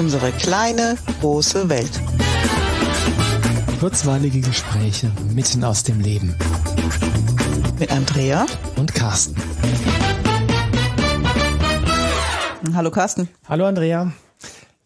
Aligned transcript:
Unsere 0.00 0.32
kleine, 0.32 0.96
große 1.20 1.68
Welt. 1.68 1.90
Kurzweilige 3.80 4.40
Gespräche 4.40 5.12
mitten 5.34 5.62
aus 5.62 5.82
dem 5.82 6.00
Leben. 6.00 6.34
Mit 7.78 7.92
Andrea 7.92 8.46
und 8.76 8.94
Carsten. 8.94 9.36
Hallo 12.72 12.90
Carsten. 12.90 13.28
Hallo 13.46 13.66
Andrea. 13.66 14.10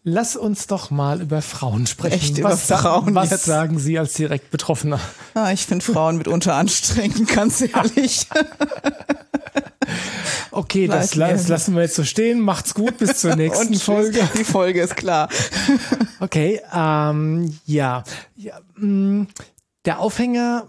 Lass 0.03 0.35
uns 0.35 0.67
doch 0.67 0.91
mal 0.91 1.21
über 1.21 1.41
Frauen 1.41 1.87
sprechen. 1.87 2.15
Echt 2.15 2.37
über 2.37 2.49
was, 2.49 2.63
Frauen 2.63 3.15
Was 3.15 3.29
jetzt? 3.29 3.45
sagen 3.45 3.79
Sie 3.79 3.97
als 3.97 4.15
direkt 4.15 4.51
Betroffener? 4.51 4.99
Ah, 5.33 5.49
ich 5.53 5.65
finde 5.65 5.85
Frauen 5.85 6.17
mitunter 6.17 6.55
anstrengend, 6.55 7.29
ganz 7.33 7.61
ehrlich. 7.61 8.27
Okay, 10.55 10.87
das, 10.87 11.11
das 11.11 11.47
lassen 11.47 11.75
wir 11.75 11.81
jetzt 11.81 11.95
so 11.95 12.03
stehen. 12.03 12.39
Macht's 12.39 12.73
gut, 12.73 12.97
bis 12.97 13.17
zur 13.17 13.35
nächsten 13.37 13.73
Und 13.73 13.81
Folge. 13.81 14.27
Die 14.37 14.43
Folge 14.43 14.81
ist 14.81 14.95
klar. 14.95 15.29
Okay, 16.21 16.61
ähm, 16.73 17.59
ja. 17.65 18.03
ja 18.37 18.59
mh, 18.77 19.27
der 19.83 19.99
Aufhänger, 19.99 20.67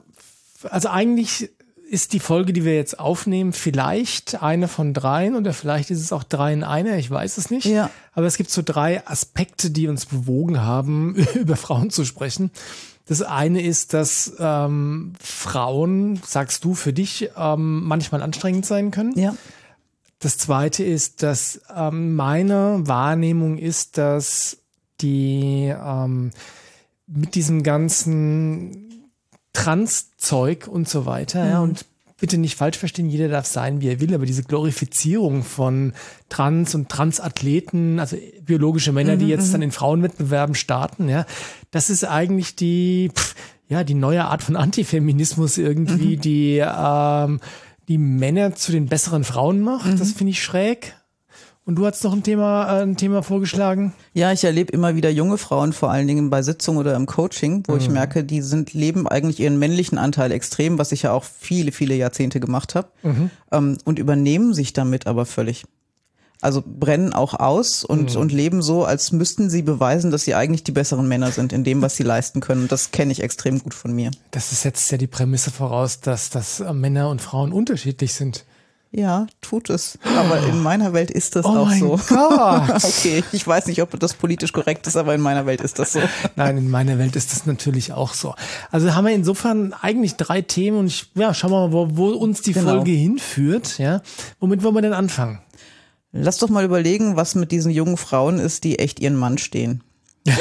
also 0.69 0.89
eigentlich 0.89 1.51
ist 1.89 2.13
die 2.13 2.21
Folge, 2.21 2.53
die 2.53 2.65
wir 2.65 2.75
jetzt 2.75 2.99
aufnehmen, 2.99 3.53
vielleicht 3.53 4.43
eine 4.43 4.67
von 4.67 4.93
dreien 4.93 5.37
oder 5.37 5.53
vielleicht 5.53 5.91
ist 5.91 6.01
es 6.01 6.13
auch 6.13 6.25
drei 6.25 6.53
in 6.53 6.65
einer, 6.65 6.99
ich 6.99 7.11
weiß 7.11 7.39
es 7.39 7.51
nicht. 7.51 7.65
Ja. 7.65 7.91
Aber 8.13 8.27
es 8.27 8.37
gibt 8.37 8.51
so 8.51 8.63
drei 8.65 9.07
Aspekte, 9.07 9.71
die 9.71 9.87
uns 9.87 10.07
bewogen 10.07 10.63
haben, 10.63 11.15
über 11.35 11.57
Frauen 11.57 11.91
zu 11.91 12.05
sprechen. 12.05 12.51
Das 13.07 13.23
eine 13.23 13.63
ist, 13.63 13.95
dass 13.95 14.33
ähm, 14.41 15.13
Frauen, 15.21 16.21
sagst 16.27 16.65
du 16.65 16.75
für 16.75 16.93
dich, 16.93 17.30
ähm, 17.37 17.85
manchmal 17.85 18.21
anstrengend 18.21 18.66
sein 18.66 18.91
können. 18.91 19.16
Ja. 19.16 19.37
Das 20.19 20.38
zweite 20.38 20.83
ist, 20.83 21.23
dass 21.23 21.61
ähm, 21.75 22.15
meine 22.15 22.80
Wahrnehmung 22.82 23.59
ist, 23.59 23.99
dass 23.99 24.59
die 25.01 25.74
ähm, 25.79 26.30
mit 27.07 27.35
diesem 27.35 27.63
ganzen 27.63 29.10
Trans-Zeug 29.52 30.68
und 30.68 30.88
so 30.88 31.07
weiter, 31.07 31.46
ja, 31.46 31.60
und 31.60 31.85
bitte 32.18 32.38
nicht 32.38 32.57
falsch 32.57 32.79
verstehen, 32.79 33.09
jeder 33.09 33.29
darf 33.29 33.46
sein, 33.46 33.80
wie 33.80 33.88
er 33.88 34.01
will, 34.01 34.15
aber 34.15 34.24
diese 34.24 34.43
Glorifizierung 34.43 35.43
von 35.43 35.93
Trans- 36.29 36.74
und 36.74 36.88
Transathleten, 36.88 38.01
also 38.01 38.16
biologische 38.43 38.93
Männer, 38.93 39.16
die 39.16 39.29
jetzt 39.29 39.52
dann 39.52 39.63
in 39.63 39.71
Frauenwettbewerben 39.71 40.54
starten, 40.54 41.09
ja, 41.09 41.26
das 41.71 41.91
ist 41.91 42.04
eigentlich 42.04 42.57
die, 42.57 43.10
pff, 43.15 43.35
ja, 43.69 43.85
die 43.85 43.95
neue 43.95 44.24
Art 44.24 44.43
von 44.43 44.57
Antifeminismus 44.57 45.59
irgendwie, 45.59 46.16
die 46.16 46.59
ähm, 46.59 47.41
die 47.88 47.98
Männer 47.98 48.54
zu 48.54 48.73
den 48.73 48.87
besseren 48.87 49.24
Frauen 49.24 49.60
macht. 49.60 50.01
Das 50.01 50.12
finde 50.12 50.32
ich 50.32 50.42
schräg. 50.42 50.95
Und 51.65 51.74
du 51.74 51.84
hast 51.84 52.04
noch 52.04 52.12
ein 52.12 52.23
Thema, 52.23 52.79
äh, 52.79 52.82
ein 52.82 52.96
Thema 52.96 53.24
vorgeschlagen. 53.24 53.92
Ja, 54.15 54.30
ich 54.30 54.45
erlebe 54.45 54.73
immer 54.73 54.95
wieder 54.95 55.10
junge 55.10 55.37
Frauen, 55.37 55.73
vor 55.73 55.90
allen 55.90 56.07
Dingen 56.07 56.30
bei 56.30 56.40
Sitzungen 56.42 56.79
oder 56.79 56.95
im 56.95 57.07
Coaching, 57.07 57.64
wo 57.66 57.76
ich 57.76 57.90
merke, 57.90 58.23
die 58.23 58.40
sind, 58.40 58.73
leben 58.73 59.09
eigentlich 59.09 59.40
ihren 59.40 59.59
männlichen 59.59 59.98
Anteil 59.98 60.30
extrem, 60.30 60.79
was 60.79 60.92
ich 60.92 61.02
ja 61.02 61.12
auch 61.12 61.24
viele, 61.24 61.73
viele 61.73 61.96
Jahrzehnte 61.96 62.38
gemacht 62.38 62.76
habe, 62.76 62.88
ähm, 63.51 63.79
und 63.84 63.98
übernehmen 63.98 64.54
sich 64.54 64.75
damit 64.75 65.09
aber 65.09 65.26
völlig. 65.26 65.64
Also 66.42 66.62
brennen 66.65 67.12
auch 67.12 67.34
aus 67.34 67.82
und, 67.84 68.15
und 68.15 68.31
leben 68.32 68.60
so, 68.62 68.84
als 68.84 69.10
müssten 69.12 69.48
sie 69.50 69.62
beweisen, 69.62 70.10
dass 70.10 70.22
sie 70.25 70.34
eigentlich 70.34 70.65
die 70.65 70.72
besseren 70.72 71.09
Männer 71.09 71.32
sind 71.32 71.53
in 71.53 71.65
dem, 71.65 71.81
was 71.82 71.97
sie 71.97 72.03
leisten 72.03 72.41
können. 72.41 72.62
Und 72.62 72.72
das 72.72 72.91
kenne 72.91 73.10
ich 73.12 73.22
extrem 73.22 73.59
gut 73.60 73.75
von 73.75 73.92
mir. 73.94 74.10
Das 74.32 74.53
ist 74.53 74.64
jetzt 74.64 74.91
ja 74.91 74.98
die 74.98 75.06
Prämisse 75.06 75.50
voraus, 75.50 76.00
dass, 76.00 76.31
dass 76.31 76.62
Männer 76.72 77.09
und 77.09 77.22
Frauen 77.22 77.53
unterschiedlich 77.53 78.14
sind. 78.14 78.44
Ja, 78.92 79.26
tut 79.42 79.69
es. 79.69 79.98
Aber 80.16 80.38
in 80.47 80.62
meiner 80.62 80.92
Welt 80.94 81.10
ist 81.10 81.37
das 81.37 81.44
Oh 81.44 81.48
auch 81.50 81.66
mein 81.66 81.81
so. 81.81 81.98
Gott. 82.09 82.70
okay, 82.84 83.22
ich 83.32 83.47
weiß 83.47 83.66
nicht, 83.66 83.82
ob 83.82 83.98
das 83.98 84.14
politisch 84.14 84.53
korrekt 84.53 84.87
ist, 84.87 84.97
aber 84.97 85.14
in 85.14 85.20
meiner 85.20 85.44
Welt 85.44 85.60
ist 85.60 85.78
das 85.78 85.92
so. 85.94 86.00
Nein, 86.37 86.56
in 86.56 86.70
meiner 86.70 86.96
Welt 86.98 87.14
ist 87.16 87.32
das 87.32 87.44
natürlich 87.44 87.92
auch 87.92 88.14
so. 88.14 88.34
Also 88.70 88.94
haben 88.94 89.04
wir 89.04 89.12
insofern 89.12 89.75
eigentlich 89.75 90.14
drei 90.16 90.41
Themen 90.41 90.78
und 90.78 90.86
ich, 90.86 91.10
ja, 91.14 91.34
schauen 91.34 91.50
wir 91.50 91.66
mal, 91.69 91.72
wo, 91.72 91.88
wo 91.96 92.06
uns 92.10 92.41
die 92.42 92.52
Genau. 92.52 92.76
Folge 92.76 92.92
hinführt. 92.92 93.76
Ja, 93.78 94.00
womit 94.41 94.62
wollen 94.62 94.76
wir 94.76 94.82
denn 94.82 94.94
anfangen? 94.94 95.41
Lass 96.12 96.39
doch 96.39 96.49
mal 96.49 96.65
überlegen, 96.65 97.17
was 97.17 97.34
mit 97.34 97.53
diesen 97.53 97.71
jungen 97.71 97.97
Frauen 97.97 98.39
ist, 98.39 98.65
die 98.65 98.78
echt 98.78 99.00
ihren 99.00 99.17
Mann 99.17 99.39
stehen. 99.39 99.83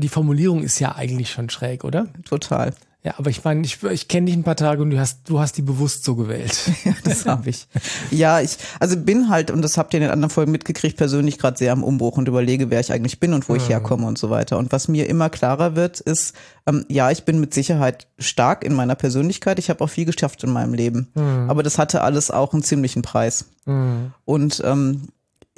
Die 0.00 0.08
Formulierung 0.08 0.62
ist 0.62 0.80
ja 0.80 0.96
eigentlich 0.96 1.30
schon 1.30 1.50
schräg, 1.50 1.84
oder? 1.84 2.08
Total. 2.28 2.74
Ja, 3.04 3.14
aber 3.16 3.30
ich 3.30 3.44
meine, 3.44 3.64
ich, 3.64 3.80
ich 3.84 4.08
kenne 4.08 4.26
dich 4.26 4.34
ein 4.34 4.42
paar 4.42 4.56
Tage 4.56 4.82
und 4.82 4.90
du 4.90 4.98
hast, 4.98 5.30
du 5.30 5.38
hast 5.38 5.56
die 5.56 5.62
bewusst 5.62 6.04
so 6.04 6.16
gewählt. 6.16 6.58
Ja, 6.84 6.94
das 7.04 7.26
habe 7.26 7.50
ich. 7.50 7.68
Ja, 8.10 8.40
ich, 8.40 8.56
also 8.80 8.96
bin 8.96 9.28
halt, 9.28 9.50
und 9.50 9.62
das 9.62 9.78
habt 9.78 9.92
ihr 9.94 9.98
in 9.98 10.02
den 10.02 10.10
anderen 10.10 10.30
Folgen 10.30 10.52
mitgekriegt, 10.52 10.96
persönlich 10.96 11.38
gerade 11.38 11.56
sehr 11.58 11.72
am 11.72 11.84
Umbruch 11.84 12.16
und 12.16 12.28
überlege, 12.28 12.70
wer 12.70 12.80
ich 12.80 12.92
eigentlich 12.92 13.20
bin 13.20 13.34
und 13.34 13.48
wo 13.48 13.54
ich 13.54 13.68
herkomme 13.68 14.06
und 14.06 14.18
so 14.18 14.30
weiter. 14.30 14.58
Und 14.58 14.72
was 14.72 14.88
mir 14.88 15.08
immer 15.08 15.28
klarer 15.30 15.76
wird, 15.76 16.00
ist, 16.00 16.34
ähm, 16.66 16.84
ja, 16.88 17.10
ich 17.10 17.24
bin 17.24 17.40
mit 17.40 17.54
Sicherheit 17.54 18.08
stark 18.18 18.64
in 18.64 18.74
meiner 18.74 18.94
Persönlichkeit. 18.94 19.58
Ich 19.58 19.70
habe 19.70 19.84
auch 19.84 19.90
viel 19.90 20.04
geschafft 20.04 20.42
in 20.44 20.50
meinem 20.50 20.74
Leben. 20.74 21.08
Aber 21.48 21.62
das 21.62 21.78
hatte 21.78 22.02
alles 22.02 22.30
auch 22.30 22.52
einen 22.52 22.62
ziemlichen 22.62 23.02
Preis. 23.02 23.46
Und 24.24 24.62
ähm, 24.64 25.08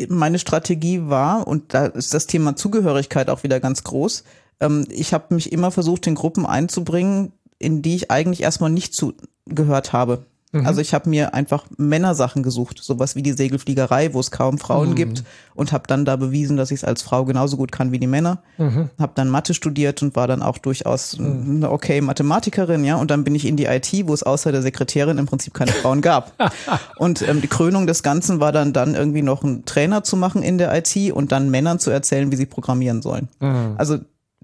meine 0.08 0.38
Strategie 0.38 1.08
war, 1.08 1.46
und 1.46 1.74
da 1.74 1.86
ist 1.86 2.14
das 2.14 2.26
Thema 2.26 2.56
Zugehörigkeit 2.56 3.28
auch 3.28 3.42
wieder 3.42 3.60
ganz 3.60 3.84
groß, 3.84 4.24
ähm, 4.60 4.86
ich 4.90 5.12
habe 5.12 5.34
mich 5.34 5.52
immer 5.52 5.70
versucht, 5.70 6.06
in 6.06 6.14
Gruppen 6.14 6.46
einzubringen, 6.46 7.32
in 7.58 7.82
die 7.82 7.96
ich 7.96 8.10
eigentlich 8.10 8.42
erstmal 8.42 8.70
nicht 8.70 8.94
zugehört 8.94 9.92
habe. 9.92 10.24
Also 10.52 10.80
ich 10.80 10.94
habe 10.94 11.08
mir 11.08 11.32
einfach 11.32 11.64
Männersachen 11.76 12.42
gesucht, 12.42 12.80
sowas 12.82 13.14
wie 13.14 13.22
die 13.22 13.32
Segelfliegerei, 13.32 14.14
wo 14.14 14.20
es 14.20 14.32
kaum 14.32 14.58
Frauen 14.58 14.96
gibt 14.96 15.22
und 15.54 15.70
habe 15.70 15.84
dann 15.86 16.04
da 16.04 16.16
bewiesen, 16.16 16.56
dass 16.56 16.72
ich 16.72 16.80
es 16.80 16.84
als 16.84 17.02
Frau 17.02 17.24
genauso 17.24 17.56
gut 17.56 17.70
kann 17.70 17.92
wie 17.92 18.00
die 18.00 18.08
Männer. 18.08 18.42
Habe 18.98 19.12
dann 19.14 19.28
Mathe 19.28 19.54
studiert 19.54 20.02
und 20.02 20.16
war 20.16 20.26
dann 20.26 20.42
auch 20.42 20.58
durchaus 20.58 21.16
eine 21.20 21.70
okay 21.70 22.00
Mathematikerin, 22.00 22.84
ja. 22.84 22.96
Und 22.96 23.12
dann 23.12 23.22
bin 23.22 23.36
ich 23.36 23.46
in 23.46 23.56
die 23.56 23.66
IT, 23.66 23.92
wo 24.06 24.12
es 24.12 24.24
außer 24.24 24.50
der 24.50 24.62
Sekretärin 24.62 25.18
im 25.18 25.26
Prinzip 25.26 25.54
keine 25.54 25.70
Frauen 25.70 26.00
gab. 26.00 26.32
und 26.98 27.22
ähm, 27.22 27.40
die 27.40 27.48
Krönung 27.48 27.86
des 27.86 28.02
Ganzen 28.02 28.40
war 28.40 28.50
dann 28.50 28.72
dann 28.72 28.96
irgendwie 28.96 29.22
noch 29.22 29.44
einen 29.44 29.64
Trainer 29.66 30.02
zu 30.02 30.16
machen 30.16 30.42
in 30.42 30.58
der 30.58 30.76
IT 30.76 31.12
und 31.12 31.30
dann 31.30 31.50
Männern 31.50 31.78
zu 31.78 31.90
erzählen, 31.90 32.32
wie 32.32 32.36
sie 32.36 32.46
programmieren 32.46 33.02
sollen. 33.02 33.28
Also 33.78 33.98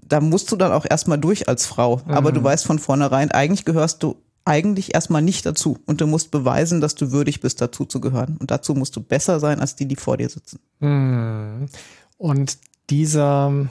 da 0.07 0.19
musst 0.21 0.51
du 0.51 0.55
dann 0.55 0.71
auch 0.71 0.85
erstmal 0.89 1.17
durch 1.17 1.47
als 1.49 1.65
Frau. 1.65 2.01
Aber 2.07 2.31
du 2.31 2.43
weißt 2.43 2.65
von 2.65 2.79
vornherein, 2.79 3.31
eigentlich 3.31 3.65
gehörst 3.65 4.03
du 4.03 4.15
eigentlich 4.45 4.95
erstmal 4.95 5.21
nicht 5.21 5.45
dazu. 5.45 5.77
Und 5.85 5.99
du 5.99 6.07
musst 6.07 6.31
beweisen, 6.31 6.79
dass 6.79 6.95
du 6.95 7.11
würdig 7.11 7.41
bist, 7.41 7.59
dazu 7.61 7.85
zu 7.85 7.99
gehören. 7.99 8.37
Und 8.37 8.49
dazu 8.49 8.73
musst 8.73 8.95
du 8.95 9.01
besser 9.01 9.39
sein 9.39 9.59
als 9.59 9.75
die, 9.75 9.85
die 9.85 9.97
vor 9.97 10.17
dir 10.17 10.29
sitzen. 10.29 10.59
Und 12.17 12.57
dieser, 12.89 13.67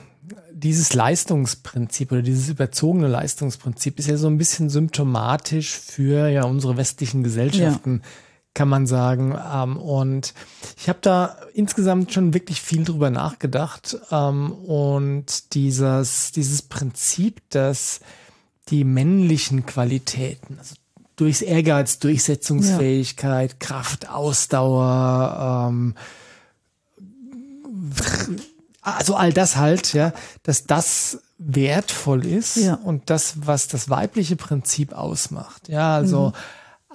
dieses 0.53 0.93
Leistungsprinzip 0.93 2.11
oder 2.11 2.21
dieses 2.21 2.49
überzogene 2.49 3.07
Leistungsprinzip 3.07 3.97
ist 3.97 4.07
ja 4.07 4.17
so 4.17 4.27
ein 4.27 4.37
bisschen 4.37 4.69
symptomatisch 4.69 5.71
für 5.71 6.27
ja 6.27 6.43
unsere 6.43 6.77
westlichen 6.77 7.23
Gesellschaften, 7.23 8.03
kann 8.57 8.69
man 8.69 8.87
sagen. 8.87 9.37
Ähm, 9.53 9.77
Und 9.77 10.33
ich 10.77 10.89
habe 10.89 10.97
da 11.01 11.37
insgesamt 11.53 12.11
schon 12.11 12.33
wirklich 12.33 12.59
viel 12.59 12.83
drüber 12.83 13.11
nachgedacht. 13.11 13.97
Ähm, 14.11 14.51
Und 14.51 15.53
dieses, 15.53 16.31
dieses 16.31 16.63
Prinzip, 16.63 17.41
dass 17.51 17.99
die 18.69 18.83
männlichen 18.83 19.67
Qualitäten, 19.67 20.57
also 20.57 20.73
durchs 21.17 21.41
Ehrgeiz, 21.41 21.99
Durchsetzungsfähigkeit, 21.99 23.59
Kraft, 23.59 24.09
Ausdauer, 24.09 25.69
ähm, 25.69 25.93
also 28.81 29.15
all 29.15 29.33
das 29.33 29.55
halt, 29.55 29.93
ja, 29.93 30.13
dass 30.41 30.65
das 30.65 31.19
wertvoll 31.37 32.25
ist 32.25 32.55
Ja. 32.57 32.73
und 32.75 33.11
das, 33.11 33.45
was 33.45 33.67
das 33.67 33.89
weibliche 33.89 34.35
Prinzip 34.35 34.93
ausmacht, 34.93 35.69
ja, 35.69 35.95
also 35.95 36.33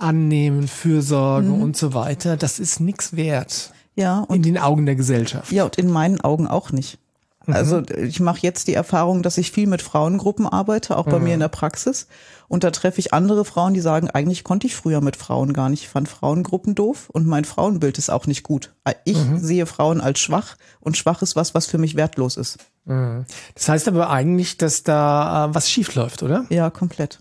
annehmen, 0.03 0.69
Fürsorge 0.69 1.51
und 1.51 1.77
so 1.77 1.95
weiter, 1.95 2.37
das 2.37 2.59
ist 2.59 2.81
nichts 2.81 3.17
wert 3.17 3.73
Ja, 3.95 4.21
und 4.21 4.37
in 4.37 4.43
den 4.43 4.59
Augen 4.59 4.87
der 4.87 4.97
Gesellschaft. 4.97 5.53
Ja, 5.53 5.65
und 5.65 5.79
in 5.79 5.91
meinen 5.91 6.21
Augen 6.21 6.47
auch 6.47 6.73
nicht. 6.73 6.99
Also 7.47 7.83
ich 7.83 8.21
mache 8.21 8.39
jetzt 8.43 8.69
die 8.69 8.75
Erfahrung, 8.75 9.23
dass 9.23 9.37
ich 9.37 9.51
viel 9.51 9.67
mit 9.67 9.83
Frauengruppen 9.83 10.47
arbeite, 10.47 10.97
auch 10.97 11.07
bei 11.07 11.19
mir 11.19 11.35
in 11.35 11.41
der 11.41 11.49
Praxis. 11.49 12.07
Und 12.47 12.63
da 12.65 12.71
treffe 12.71 13.01
ich 13.01 13.13
andere 13.13 13.45
Frauen, 13.45 13.75
die 13.75 13.81
sagen, 13.81 14.11
eigentlich 14.11 14.45
konnte 14.45 14.67
ich 14.67 14.77
früher 14.77 15.01
mit 15.01 15.17
Frauen 15.17 15.53
gar 15.53 15.69
nicht. 15.69 15.83
Ich 15.83 15.89
fand 15.89 16.09
Frauengruppen 16.09 16.75
doof 16.75 17.11
und 17.11 17.27
mein 17.27 17.45
Frauenbild 17.45 17.99
ist 17.99 18.11
auch 18.11 18.27
nicht 18.27 18.43
gut. 18.43 18.73
Ich 19.05 19.19
sehe 19.37 19.67
Frauen 19.67 20.01
als 20.01 20.21
schwach 20.21 20.57
und 20.79 20.97
schwach 20.97 21.23
ist 21.23 21.35
was, 21.35 21.55
was 21.55 21.67
für 21.67 21.79
mich 21.79 21.97
wertlos 21.97 22.37
ist. 22.37 22.59
Das 22.85 23.69
heißt 23.69 23.89
aber 23.89 24.11
eigentlich, 24.11 24.59
dass 24.59 24.83
da 24.83 25.47
äh, 25.47 25.55
was 25.55 25.71
schief 25.71 25.95
läuft, 25.95 26.23
oder? 26.23 26.45
Ja, 26.49 26.69
komplett. 26.71 27.21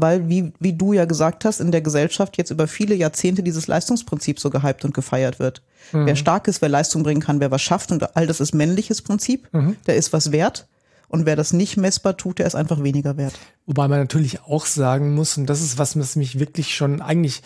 Weil, 0.00 0.28
wie, 0.28 0.52
wie 0.58 0.72
du 0.72 0.92
ja 0.92 1.04
gesagt 1.04 1.44
hast, 1.44 1.60
in 1.60 1.70
der 1.70 1.82
Gesellschaft 1.82 2.36
jetzt 2.38 2.50
über 2.50 2.66
viele 2.66 2.94
Jahrzehnte 2.94 3.42
dieses 3.42 3.66
Leistungsprinzip 3.66 4.40
so 4.40 4.50
gehypt 4.50 4.84
und 4.84 4.94
gefeiert 4.94 5.38
wird. 5.38 5.62
Wer 6.06 6.16
stark 6.16 6.48
ist, 6.48 6.62
wer 6.62 6.68
Leistung 6.68 7.02
bringen 7.02 7.20
kann, 7.20 7.40
wer 7.40 7.50
was 7.50 7.62
schafft 7.62 7.92
und 7.92 8.16
all 8.16 8.26
das 8.26 8.40
ist 8.40 8.54
männliches 8.54 9.02
Prinzip, 9.02 9.48
der 9.86 9.96
ist 9.96 10.12
was 10.12 10.32
wert. 10.32 10.66
Und 11.08 11.26
wer 11.26 11.34
das 11.34 11.52
nicht 11.52 11.76
messbar 11.76 12.16
tut, 12.16 12.38
der 12.38 12.46
ist 12.46 12.54
einfach 12.54 12.82
weniger 12.84 13.16
wert. 13.16 13.34
Wobei 13.66 13.88
man 13.88 13.98
natürlich 13.98 14.42
auch 14.44 14.64
sagen 14.64 15.14
muss, 15.14 15.36
und 15.36 15.46
das 15.46 15.60
ist 15.60 15.76
was, 15.76 15.98
was 15.98 16.14
mich 16.14 16.38
wirklich 16.38 16.74
schon 16.76 17.02
eigentlich 17.02 17.42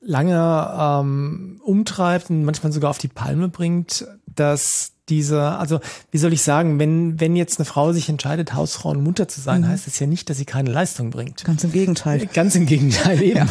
lange 0.00 0.70
ähm, 0.78 1.60
umtreibt 1.64 2.30
und 2.30 2.44
manchmal 2.44 2.72
sogar 2.72 2.90
auf 2.90 2.98
die 2.98 3.08
Palme 3.08 3.48
bringt, 3.48 4.06
dass 4.26 4.92
dieser, 5.08 5.58
also 5.58 5.80
wie 6.10 6.18
soll 6.18 6.32
ich 6.32 6.42
sagen, 6.42 6.78
wenn, 6.78 7.20
wenn 7.20 7.36
jetzt 7.36 7.58
eine 7.58 7.66
Frau 7.66 7.92
sich 7.92 8.08
entscheidet, 8.08 8.54
Hausfrau 8.54 8.90
und 8.90 9.02
Mutter 9.02 9.28
zu 9.28 9.40
sein, 9.40 9.62
mhm. 9.62 9.68
heißt 9.68 9.86
das 9.86 9.98
ja 9.98 10.06
nicht, 10.06 10.28
dass 10.30 10.38
sie 10.38 10.44
keine 10.44 10.70
Leistung 10.70 11.10
bringt. 11.10 11.44
Ganz 11.44 11.64
im 11.64 11.72
Gegenteil. 11.72 12.26
Ganz 12.32 12.54
im 12.54 12.66
Gegenteil 12.66 13.22
eben. 13.22 13.36
Ja, 13.36 13.46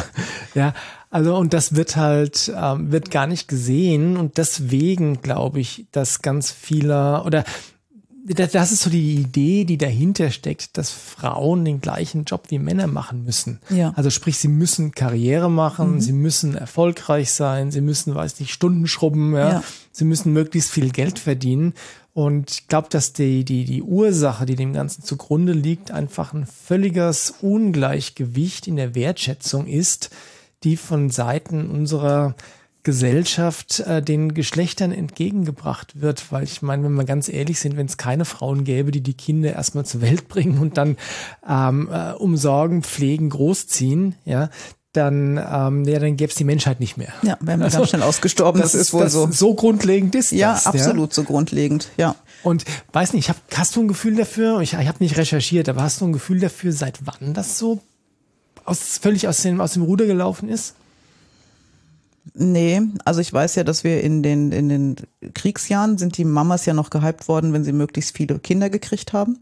ja 0.54 0.74
also 1.10 1.36
und 1.36 1.54
das 1.54 1.74
wird 1.74 1.96
halt, 1.96 2.52
ähm, 2.54 2.92
wird 2.92 3.10
gar 3.10 3.26
nicht 3.26 3.48
gesehen 3.48 4.16
und 4.16 4.36
deswegen 4.36 5.22
glaube 5.22 5.60
ich, 5.60 5.86
dass 5.90 6.20
ganz 6.20 6.50
viele 6.50 7.22
oder 7.24 7.44
das 8.34 8.72
ist 8.72 8.82
so 8.82 8.90
die 8.90 9.16
Idee, 9.16 9.64
die 9.64 9.78
dahinter 9.78 10.30
steckt, 10.30 10.76
dass 10.76 10.90
Frauen 10.90 11.64
den 11.64 11.80
gleichen 11.80 12.24
Job 12.24 12.44
wie 12.48 12.58
Männer 12.58 12.86
machen 12.86 13.24
müssen. 13.24 13.60
Ja. 13.70 13.92
Also 13.96 14.10
sprich, 14.10 14.38
sie 14.38 14.48
müssen 14.48 14.92
Karriere 14.92 15.50
machen, 15.50 15.94
mhm. 15.94 16.00
sie 16.00 16.12
müssen 16.12 16.54
erfolgreich 16.54 17.32
sein, 17.32 17.70
sie 17.70 17.80
müssen, 17.80 18.14
weiß 18.14 18.40
nicht, 18.40 18.52
Stunden 18.52 18.86
schrubben, 18.86 19.34
ja. 19.34 19.48
ja. 19.52 19.64
Sie 19.92 20.04
müssen 20.04 20.32
möglichst 20.32 20.70
viel 20.70 20.90
Geld 20.90 21.18
verdienen. 21.18 21.74
Und 22.14 22.50
ich 22.50 22.68
glaube, 22.68 22.88
dass 22.90 23.12
die, 23.12 23.44
die, 23.44 23.64
die 23.64 23.82
Ursache, 23.82 24.44
die 24.44 24.56
dem 24.56 24.72
Ganzen 24.72 25.02
zugrunde 25.02 25.52
liegt, 25.52 25.90
einfach 25.90 26.32
ein 26.32 26.46
völliges 26.46 27.34
Ungleichgewicht 27.40 28.66
in 28.66 28.76
der 28.76 28.94
Wertschätzung 28.94 29.66
ist, 29.66 30.10
die 30.64 30.76
von 30.76 31.10
Seiten 31.10 31.70
unserer 31.70 32.34
Gesellschaft 32.88 33.80
äh, 33.80 34.00
den 34.00 34.32
Geschlechtern 34.32 34.92
entgegengebracht 34.92 36.00
wird, 36.00 36.32
weil 36.32 36.44
ich 36.44 36.62
meine, 36.62 36.84
wenn 36.84 36.94
wir 36.94 37.04
ganz 37.04 37.28
ehrlich 37.28 37.60
sind, 37.60 37.76
wenn 37.76 37.84
es 37.84 37.98
keine 37.98 38.24
Frauen 38.24 38.64
gäbe, 38.64 38.92
die 38.92 39.02
die 39.02 39.12
Kinder 39.12 39.52
erstmal 39.52 39.84
zur 39.84 40.00
Welt 40.00 40.26
bringen 40.30 40.56
und 40.58 40.78
dann 40.78 40.96
ähm, 41.46 41.90
äh, 41.92 42.12
umsorgen, 42.12 42.82
pflegen, 42.82 43.28
großziehen, 43.28 44.14
ja, 44.24 44.48
dann, 44.94 45.36
ähm, 45.36 45.84
ja, 45.84 45.98
dann 45.98 46.16
gäbe 46.16 46.30
es 46.30 46.36
die 46.36 46.44
Menschheit 46.44 46.80
nicht 46.80 46.96
mehr. 46.96 47.12
Ja, 47.20 47.36
wären 47.40 47.60
wir 47.60 47.66
also, 47.66 47.76
ganz 47.80 47.90
schnell 47.90 48.02
ausgestorben. 48.04 48.62
Das, 48.62 48.72
das 48.72 48.80
ist 48.80 48.94
wohl 48.94 49.02
das 49.02 49.12
so. 49.12 49.28
So 49.30 49.52
grundlegend 49.52 50.14
ist 50.14 50.32
ja, 50.32 50.54
das. 50.54 50.64
Absolut 50.64 50.78
ja, 50.78 50.86
absolut 50.86 51.12
so 51.12 51.24
grundlegend. 51.24 51.88
Ja. 51.98 52.14
Und 52.42 52.64
weiß 52.94 53.12
nicht, 53.12 53.26
ich 53.26 53.28
hab, 53.28 53.36
hast 53.54 53.76
du 53.76 53.82
ein 53.82 53.88
Gefühl 53.88 54.16
dafür? 54.16 54.60
Ich, 54.62 54.72
ich 54.72 54.88
habe 54.88 54.96
nicht 55.00 55.18
recherchiert, 55.18 55.68
aber 55.68 55.82
hast 55.82 56.00
du 56.00 56.06
ein 56.06 56.14
Gefühl 56.14 56.40
dafür, 56.40 56.72
seit 56.72 57.00
wann 57.04 57.34
das 57.34 57.58
so 57.58 57.82
aus, 58.64 58.96
völlig 58.96 59.28
aus 59.28 59.42
dem, 59.42 59.60
aus 59.60 59.74
dem 59.74 59.82
Ruder 59.82 60.06
gelaufen 60.06 60.48
ist? 60.48 60.74
Nee, 62.34 62.82
also 63.04 63.20
ich 63.20 63.32
weiß 63.32 63.54
ja, 63.56 63.64
dass 63.64 63.84
wir 63.84 64.02
in 64.02 64.22
den, 64.22 64.52
in 64.52 64.68
den 64.68 64.96
Kriegsjahren 65.34 65.98
sind 65.98 66.16
die 66.16 66.24
Mamas 66.24 66.66
ja 66.66 66.74
noch 66.74 66.90
gehypt 66.90 67.28
worden, 67.28 67.52
wenn 67.52 67.64
sie 67.64 67.72
möglichst 67.72 68.16
viele 68.16 68.38
Kinder 68.38 68.70
gekriegt 68.70 69.12
haben. 69.12 69.38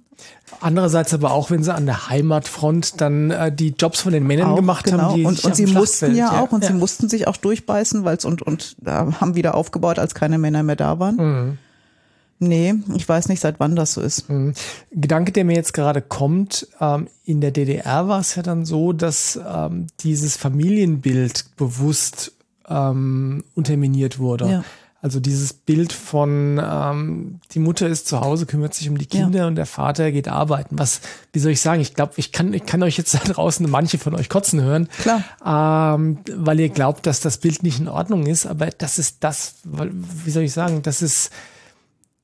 Andererseits 0.60 1.12
aber 1.12 1.32
auch, 1.32 1.50
wenn 1.50 1.62
sie 1.62 1.74
an 1.74 1.86
der 1.86 2.08
Heimatfront 2.08 3.00
dann 3.00 3.30
äh, 3.30 3.52
die 3.52 3.74
Jobs 3.78 4.00
von 4.00 4.12
den 4.12 4.26
Männern 4.26 4.52
auch, 4.52 4.56
gemacht 4.56 4.84
genau. 4.86 5.10
haben. 5.10 5.16
Die 5.16 5.24
und, 5.24 5.44
und 5.44 5.54
sie 5.54 5.66
mussten 5.66 6.14
ja, 6.14 6.32
ja 6.32 6.40
auch 6.40 6.52
und 6.52 6.62
ja. 6.62 6.68
sie 6.68 6.74
mussten 6.74 7.08
sich 7.08 7.28
auch 7.28 7.36
durchbeißen, 7.36 8.04
weil 8.04 8.16
es 8.16 8.24
und, 8.24 8.42
und 8.42 8.76
äh, 8.84 8.90
haben 8.90 9.34
wieder 9.34 9.54
aufgebaut, 9.54 9.98
als 9.98 10.14
keine 10.14 10.38
Männer 10.38 10.62
mehr 10.62 10.76
da 10.76 10.98
waren. 10.98 11.16
Mhm. 11.16 11.58
Nee, 12.38 12.74
ich 12.94 13.08
weiß 13.08 13.28
nicht, 13.28 13.40
seit 13.40 13.60
wann 13.60 13.76
das 13.76 13.94
so 13.94 14.02
ist. 14.02 14.28
Mhm. 14.28 14.52
Gedanke, 14.92 15.32
der 15.32 15.44
mir 15.44 15.56
jetzt 15.56 15.72
gerade 15.72 16.02
kommt, 16.02 16.68
ähm, 16.80 17.08
in 17.24 17.40
der 17.40 17.50
DDR 17.50 18.08
war 18.08 18.20
es 18.20 18.34
ja 18.34 18.42
dann 18.42 18.66
so, 18.66 18.92
dass 18.92 19.40
ähm, 19.46 19.86
dieses 20.00 20.36
Familienbild 20.36 21.56
bewusst 21.56 22.32
ähm, 22.68 23.44
unterminiert 23.54 24.18
wurde. 24.18 24.48
Ja. 24.48 24.64
Also 25.02 25.20
dieses 25.20 25.52
Bild 25.52 25.92
von 25.92 26.60
ähm, 26.60 27.40
die 27.52 27.58
Mutter 27.58 27.86
ist 27.86 28.08
zu 28.08 28.22
Hause, 28.22 28.46
kümmert 28.46 28.74
sich 28.74 28.88
um 28.88 28.98
die 28.98 29.06
Kinder 29.06 29.40
ja. 29.40 29.46
und 29.46 29.54
der 29.54 29.66
Vater 29.66 30.10
geht 30.10 30.26
arbeiten. 30.26 30.78
Was, 30.78 31.00
wie 31.32 31.38
soll 31.38 31.52
ich 31.52 31.60
sagen? 31.60 31.80
Ich 31.80 31.94
glaube, 31.94 32.14
ich 32.16 32.32
kann, 32.32 32.52
ich 32.54 32.66
kann 32.66 32.82
euch 32.82 32.96
jetzt 32.96 33.14
da 33.14 33.18
draußen 33.18 33.70
manche 33.70 33.98
von 33.98 34.14
euch 34.14 34.28
kotzen 34.28 34.60
hören, 34.62 34.88
Klar. 34.98 35.94
Ähm, 35.94 36.18
weil 36.34 36.58
ihr 36.58 36.70
glaubt, 36.70 37.06
dass 37.06 37.20
das 37.20 37.38
Bild 37.38 37.62
nicht 37.62 37.78
in 37.78 37.88
Ordnung 37.88 38.26
ist. 38.26 38.46
Aber 38.46 38.66
das 38.66 38.98
ist 38.98 39.18
das, 39.20 39.56
wie 39.64 40.30
soll 40.30 40.42
ich 40.42 40.52
sagen? 40.52 40.82
Das 40.82 41.02
ist 41.02 41.30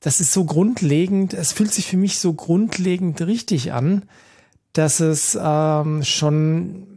das 0.03 0.19
ist 0.19 0.33
so 0.33 0.43
grundlegend. 0.43 1.33
Es 1.33 1.53
fühlt 1.53 1.71
sich 1.71 1.87
für 1.87 1.95
mich 1.97 2.19
so 2.19 2.33
grundlegend 2.33 3.21
richtig 3.21 3.71
an, 3.71 4.03
dass 4.73 4.99
es 4.99 5.37
ähm, 5.41 6.03
schon 6.03 6.87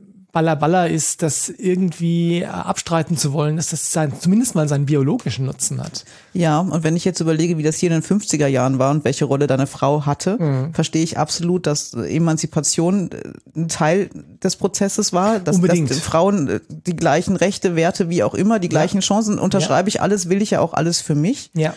Baller 0.43 0.89
ist, 0.89 1.23
das 1.23 1.49
irgendwie 1.49 2.43
äh, 2.43 2.47
abstreiten 2.47 3.17
zu 3.17 3.33
wollen, 3.33 3.57
dass 3.57 3.71
das 3.71 3.93
sein, 3.93 4.13
zumindest 4.19 4.55
mal 4.55 4.69
seinen 4.69 4.87
biologischen 4.87 5.47
Nutzen 5.47 5.81
hat. 5.81 6.05
Ja, 6.35 6.59
und 6.59 6.85
wenn 6.85 6.97
ich 6.97 7.05
jetzt 7.05 7.21
überlege, 7.21 7.57
wie 7.59 7.63
das 7.63 7.77
hier 7.77 7.91
in 7.91 8.01
den 8.01 8.03
50er 8.03 8.47
Jahren 8.47 8.79
war 8.79 8.91
und 8.91 9.05
welche 9.05 9.25
Rolle 9.25 9.47
deine 9.47 9.67
Frau 9.67 10.05
hatte, 10.05 10.37
mhm. 10.39 10.75
verstehe 10.75 11.03
ich 11.03 11.19
absolut, 11.19 11.67
dass 11.67 11.95
Emanzipation 11.95 13.11
äh, 13.11 13.33
ein 13.57 13.69
Teil 13.69 14.11
des 14.43 14.57
Prozesses 14.57 15.13
war, 15.13 15.41
dass, 15.41 15.61
dass 15.61 16.01
Frauen 16.01 16.49
äh, 16.49 16.61
die 16.69 16.97
gleichen 16.97 17.37
Rechte, 17.37 17.77
Werte, 17.77 18.09
wie 18.09 18.23
auch 18.23 18.35
immer, 18.35 18.59
die 18.59 18.69
gleichen 18.69 18.99
ja. 18.99 19.03
Chancen, 19.03 19.39
unterschreibe 19.39 19.89
ja. 19.89 19.97
ich 19.97 20.03
alles, 20.03 20.29
will 20.29 20.43
ich 20.43 20.51
ja 20.51 20.61
auch 20.61 20.75
alles 20.75 21.01
für 21.01 21.15
mich. 21.15 21.51
Ja. 21.55 21.75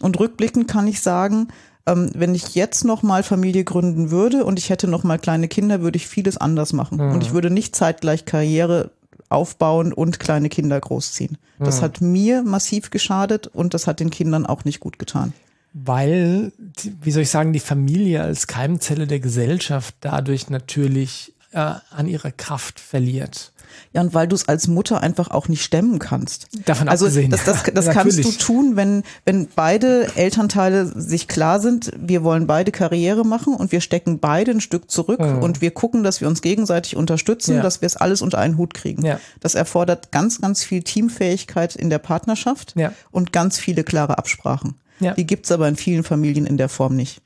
Und 0.00 0.18
rückblickend 0.18 0.66
kann 0.66 0.88
ich 0.88 1.00
sagen, 1.00 1.48
ähm, 1.86 2.10
wenn 2.14 2.34
ich 2.34 2.54
jetzt 2.54 2.84
noch 2.84 3.02
mal 3.02 3.22
Familie 3.22 3.64
gründen 3.64 4.10
würde 4.10 4.44
und 4.44 4.58
ich 4.58 4.70
hätte 4.70 4.88
noch 4.88 5.04
mal 5.04 5.18
kleine 5.18 5.48
Kinder, 5.48 5.80
würde 5.80 5.96
ich 5.96 6.06
vieles 6.06 6.36
anders 6.36 6.72
machen. 6.72 6.98
Mhm. 6.98 7.12
Und 7.12 7.22
ich 7.22 7.32
würde 7.32 7.50
nicht 7.50 7.74
zeitgleich 7.74 8.24
Karriere 8.24 8.90
aufbauen 9.28 9.92
und 9.92 10.18
kleine 10.18 10.48
Kinder 10.48 10.78
großziehen. 10.78 11.38
Das 11.58 11.78
mhm. 11.78 11.84
hat 11.84 12.00
mir 12.00 12.42
massiv 12.42 12.90
geschadet 12.90 13.46
und 13.46 13.74
das 13.74 13.86
hat 13.86 14.00
den 14.00 14.10
Kindern 14.10 14.44
auch 14.44 14.64
nicht 14.64 14.80
gut 14.80 14.98
getan. 14.98 15.32
Weil, 15.72 16.52
wie 17.00 17.12
soll 17.12 17.22
ich 17.22 17.30
sagen, 17.30 17.52
die 17.52 17.60
Familie 17.60 18.22
als 18.22 18.48
Keimzelle 18.48 19.06
der 19.06 19.20
Gesellschaft 19.20 19.94
dadurch 20.00 20.50
natürlich 20.50 21.32
äh, 21.52 21.74
an 21.90 22.08
ihrer 22.08 22.32
Kraft 22.32 22.80
verliert. 22.80 23.52
Ja, 23.92 24.00
und 24.00 24.14
weil 24.14 24.28
du 24.28 24.36
es 24.36 24.48
als 24.48 24.68
Mutter 24.68 25.02
einfach 25.02 25.30
auch 25.30 25.48
nicht 25.48 25.62
stemmen 25.62 25.98
kannst. 25.98 26.48
Davon 26.64 26.88
also 26.88 27.06
abgesehen. 27.06 27.30
das, 27.30 27.44
das, 27.44 27.62
das 27.74 27.88
kannst 27.90 28.24
du 28.24 28.30
tun, 28.32 28.76
wenn, 28.76 29.02
wenn 29.24 29.48
beide 29.54 30.08
Elternteile 30.14 30.86
sich 30.86 31.28
klar 31.28 31.60
sind, 31.60 31.92
wir 31.98 32.22
wollen 32.24 32.46
beide 32.46 32.72
Karriere 32.72 33.24
machen 33.24 33.54
und 33.54 33.72
wir 33.72 33.80
stecken 33.80 34.18
beide 34.18 34.52
ein 34.52 34.60
Stück 34.60 34.90
zurück 34.90 35.20
mhm. 35.20 35.42
und 35.42 35.60
wir 35.60 35.70
gucken, 35.70 36.02
dass 36.02 36.20
wir 36.20 36.28
uns 36.28 36.42
gegenseitig 36.42 36.96
unterstützen, 36.96 37.56
ja. 37.56 37.62
dass 37.62 37.80
wir 37.80 37.86
es 37.86 37.96
alles 37.96 38.22
unter 38.22 38.38
einen 38.38 38.56
Hut 38.56 38.74
kriegen. 38.74 39.04
Ja. 39.04 39.20
Das 39.40 39.54
erfordert 39.54 40.12
ganz, 40.12 40.40
ganz 40.40 40.62
viel 40.62 40.82
Teamfähigkeit 40.82 41.76
in 41.76 41.90
der 41.90 41.98
Partnerschaft 41.98 42.74
und 43.10 43.32
ganz 43.32 43.58
viele 43.58 43.84
klare 43.84 44.18
Absprachen. 44.18 44.74
Die 45.16 45.26
gibt's 45.26 45.50
aber 45.50 45.66
in 45.66 45.76
vielen 45.76 46.04
Familien 46.04 46.46
in 46.46 46.58
der 46.58 46.68
Form 46.68 46.94
nicht. 46.94 47.22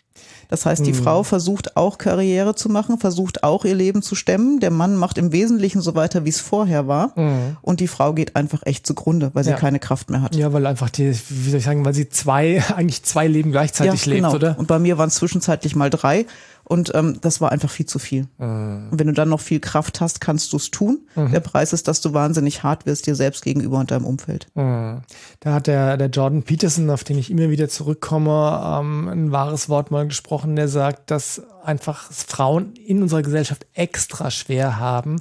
Das 0.49 0.67
heißt, 0.67 0.87
die 0.87 0.93
mhm. 0.93 0.97
Frau 0.97 1.23
versucht 1.23 1.77
auch 1.77 1.99
Karriere 1.99 2.55
zu 2.55 2.69
machen, 2.69 2.99
versucht 2.99 3.43
auch 3.43 3.65
ihr 3.65 3.75
Leben 3.75 4.03
zu 4.03 4.15
stemmen. 4.15 4.61
Der 4.61 4.71
Mann 4.71 4.97
macht 4.97 5.19
im 5.19 5.33
Wesentlichen 5.33 5.81
so 5.81 5.95
weiter, 5.95 6.25
wie 6.25 6.29
es 6.29 6.41
vorher 6.41 6.87
war. 6.87 7.13
Mhm. 7.19 7.57
Und 7.63 7.81
die 7.81 7.89
Frau 7.89 8.13
geht 8.13 8.37
einfach 8.37 8.61
echt 8.65 8.87
zugrunde, 8.87 9.31
weil 9.35 9.45
sie 9.45 9.51
ja. 9.51 9.57
keine 9.57 9.79
Kraft 9.79 10.11
mehr 10.11 10.23
hat. 10.23 10.35
Ja, 10.35 10.53
weil 10.53 10.67
einfach 10.67 10.91
die, 10.91 11.13
wie 11.29 11.51
soll 11.51 11.59
ich 11.59 11.65
sagen, 11.65 11.85
weil 11.85 11.95
sie 11.95 12.09
zwei, 12.09 12.63
eigentlich 12.77 13.03
zwei 13.03 13.27
Leben 13.27 13.51
gleichzeitig 13.51 14.07
ja, 14.07 14.13
lebt, 14.13 14.25
genau. 14.25 14.35
oder? 14.35 14.59
Und 14.59 14.69
bei 14.69 14.79
mir 14.79 14.99
waren 14.99 15.09
es 15.09 15.17
zwischenzeitlich 15.17 15.75
mal 15.75 15.91
drei. 15.91 16.27
Und 16.65 16.95
ähm, 16.95 17.19
das 17.21 17.41
war 17.41 17.53
einfach 17.53 17.71
viel 17.71 17.87
zu 17.87 17.99
viel. 17.99 18.27
Mhm. 18.39 18.89
Und 18.91 18.99
wenn 18.99 19.07
du 19.07 19.13
dann 19.13 19.29
noch 19.29 19.41
viel 19.41 19.61
Kraft 19.61 20.01
hast, 20.01 20.21
kannst 20.21 20.53
du 20.53 20.57
es 20.57 20.71
tun. 20.71 21.07
Mhm. 21.15 21.31
Der 21.33 21.41
Preis 21.41 21.73
ist, 21.73 21.89
dass 21.89 22.01
du 22.01 22.15
wahnsinnig 22.15 22.63
hart 22.63 22.87
wirst 22.87 23.07
dir 23.07 23.15
selbst 23.15 23.45
gegenüber 23.45 23.79
und 23.79 23.91
deinem 23.91 24.07
Umfeld. 24.07 24.47
Mhm. 24.55 25.03
Da 25.41 25.53
hat 25.53 25.67
der, 25.67 25.97
der 25.97 26.09
Jordan 26.09 26.43
Peterson, 26.43 26.89
auf 26.89 27.05
den 27.05 27.19
ich 27.19 27.31
immer 27.31 27.51
wieder 27.51 27.69
zurückkomme, 27.69 28.81
ähm, 28.81 29.09
ein 29.09 29.33
wahres 29.33 29.69
Wort 29.69 29.91
mal 29.91 30.09
gesprochen, 30.09 30.57
der 30.57 30.69
sagt, 30.69 31.11
dass 31.11 31.43
einfach 31.63 32.11
Frauen 32.11 32.73
in 32.75 33.03
unserer 33.03 33.23
Gesellschaft 33.23 33.67
extra 33.75 34.31
schwer 34.31 34.79
haben, 34.79 35.21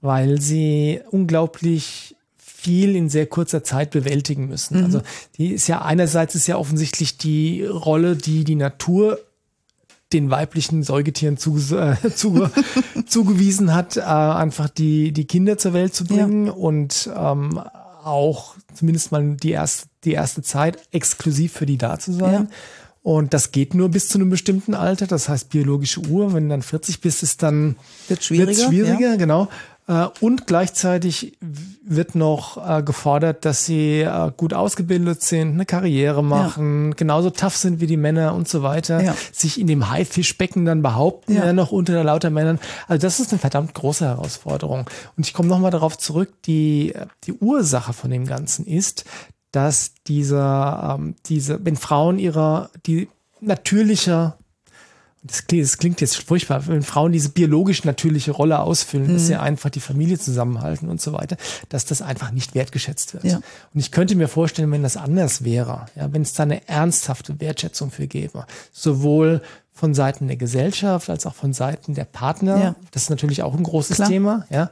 weil 0.00 0.40
sie 0.40 1.00
unglaublich 1.10 2.16
viel 2.36 2.96
in 2.96 3.10
sehr 3.10 3.26
kurzer 3.26 3.62
Zeit 3.62 3.90
bewältigen 3.90 4.46
müssen. 4.46 4.78
Mhm. 4.78 4.84
Also 4.84 5.02
die 5.36 5.52
ist 5.52 5.66
ja 5.66 5.82
einerseits 5.82 6.34
ist 6.34 6.46
ja 6.46 6.56
offensichtlich 6.56 7.18
die 7.18 7.64
Rolle, 7.64 8.16
die 8.16 8.44
die 8.44 8.54
Natur 8.54 9.18
den 10.14 10.30
weiblichen 10.30 10.82
Säugetieren 10.82 11.36
zu, 11.36 11.58
äh, 11.76 11.96
zu, 12.14 12.48
zugewiesen 13.06 13.74
hat, 13.74 13.96
äh, 13.96 14.00
einfach 14.00 14.68
die, 14.70 15.12
die 15.12 15.26
Kinder 15.26 15.58
zur 15.58 15.74
Welt 15.74 15.94
zu 15.94 16.04
bringen 16.04 16.46
ja. 16.46 16.52
und 16.52 17.10
ähm, 17.14 17.60
auch 18.02 18.54
zumindest 18.74 19.12
mal 19.12 19.36
die 19.36 19.50
erste, 19.50 19.88
die 20.04 20.12
erste 20.12 20.42
Zeit 20.42 20.78
exklusiv 20.92 21.52
für 21.52 21.66
die 21.66 21.78
da 21.78 21.98
zu 21.98 22.12
sein. 22.12 22.32
Ja. 22.32 22.56
Und 23.02 23.34
das 23.34 23.52
geht 23.52 23.74
nur 23.74 23.90
bis 23.90 24.08
zu 24.08 24.16
einem 24.16 24.30
bestimmten 24.30 24.72
Alter. 24.72 25.06
Das 25.06 25.28
heißt, 25.28 25.50
biologische 25.50 26.00
Uhr, 26.00 26.32
wenn 26.32 26.44
du 26.44 26.48
dann 26.50 26.62
40 26.62 27.02
bist, 27.02 27.22
ist 27.22 27.42
dann 27.42 27.76
wird 28.08 28.24
schwieriger. 28.24 28.66
schwieriger, 28.66 29.10
ja. 29.10 29.16
genau. 29.16 29.48
Äh, 29.86 30.06
und 30.20 30.46
gleichzeitig 30.46 31.36
wird 31.40 32.14
noch 32.14 32.56
äh, 32.56 32.82
gefordert, 32.82 33.44
dass 33.44 33.66
sie 33.66 34.00
äh, 34.00 34.30
gut 34.36 34.54
ausgebildet 34.54 35.22
sind, 35.22 35.52
eine 35.52 35.66
Karriere 35.66 36.24
machen, 36.24 36.88
ja. 36.88 36.94
genauso 36.96 37.30
tough 37.30 37.56
sind 37.56 37.80
wie 37.80 37.86
die 37.86 37.98
Männer 37.98 38.34
und 38.34 38.48
so 38.48 38.62
weiter, 38.62 39.02
ja. 39.02 39.14
sich 39.32 39.60
in 39.60 39.66
dem 39.66 39.90
Haifischbecken 39.90 40.64
dann 40.64 40.82
behaupten, 40.82 41.34
ja. 41.34 41.52
noch 41.52 41.70
unter 41.70 42.02
lauter 42.02 42.30
Männern. 42.30 42.58
Also 42.88 43.06
das 43.06 43.20
ist 43.20 43.32
eine 43.32 43.38
verdammt 43.38 43.74
große 43.74 44.06
Herausforderung. 44.06 44.88
Und 45.16 45.26
ich 45.26 45.34
komme 45.34 45.48
nochmal 45.48 45.70
darauf 45.70 45.98
zurück, 45.98 46.32
die, 46.46 46.94
die 47.24 47.34
Ursache 47.34 47.92
von 47.92 48.10
dem 48.10 48.26
Ganzen 48.26 48.66
ist, 48.66 49.04
dass 49.52 49.92
dieser, 50.06 50.96
ähm, 50.98 51.14
diese, 51.26 51.64
wenn 51.64 51.76
Frauen 51.76 52.18
ihrer, 52.18 52.70
die 52.86 53.08
natürlicher 53.40 54.38
das 55.26 55.46
klingt, 55.46 55.64
das 55.64 55.78
klingt 55.78 56.00
jetzt 56.02 56.16
furchtbar, 56.16 56.66
wenn 56.66 56.82
Frauen 56.82 57.10
diese 57.12 57.30
biologisch 57.30 57.84
natürliche 57.84 58.30
Rolle 58.30 58.60
ausfüllen, 58.60 59.08
mhm. 59.08 59.14
dass 59.14 59.26
sie 59.26 59.36
einfach 59.36 59.70
die 59.70 59.80
Familie 59.80 60.18
zusammenhalten 60.18 60.90
und 60.90 61.00
so 61.00 61.14
weiter, 61.14 61.36
dass 61.70 61.86
das 61.86 62.02
einfach 62.02 62.30
nicht 62.30 62.54
wertgeschätzt 62.54 63.14
wird. 63.14 63.24
Ja. 63.24 63.36
Und 63.36 63.80
ich 63.80 63.90
könnte 63.90 64.16
mir 64.16 64.28
vorstellen, 64.28 64.70
wenn 64.70 64.82
das 64.82 64.98
anders 64.98 65.42
wäre, 65.42 65.86
ja, 65.96 66.12
wenn 66.12 66.22
es 66.22 66.34
da 66.34 66.42
eine 66.42 66.68
ernsthafte 66.68 67.40
Wertschätzung 67.40 67.90
für 67.90 68.06
gäbe, 68.06 68.46
sowohl 68.72 69.40
von 69.72 69.94
Seiten 69.94 70.28
der 70.28 70.36
Gesellschaft 70.36 71.08
als 71.08 71.26
auch 71.26 71.34
von 71.34 71.54
Seiten 71.54 71.94
der 71.94 72.04
Partner, 72.04 72.58
ja. 72.58 72.76
das 72.92 73.04
ist 73.04 73.10
natürlich 73.10 73.42
auch 73.42 73.54
ein 73.54 73.64
großes 73.64 73.96
Klar. 73.96 74.08
Thema, 74.08 74.46
ja, 74.50 74.70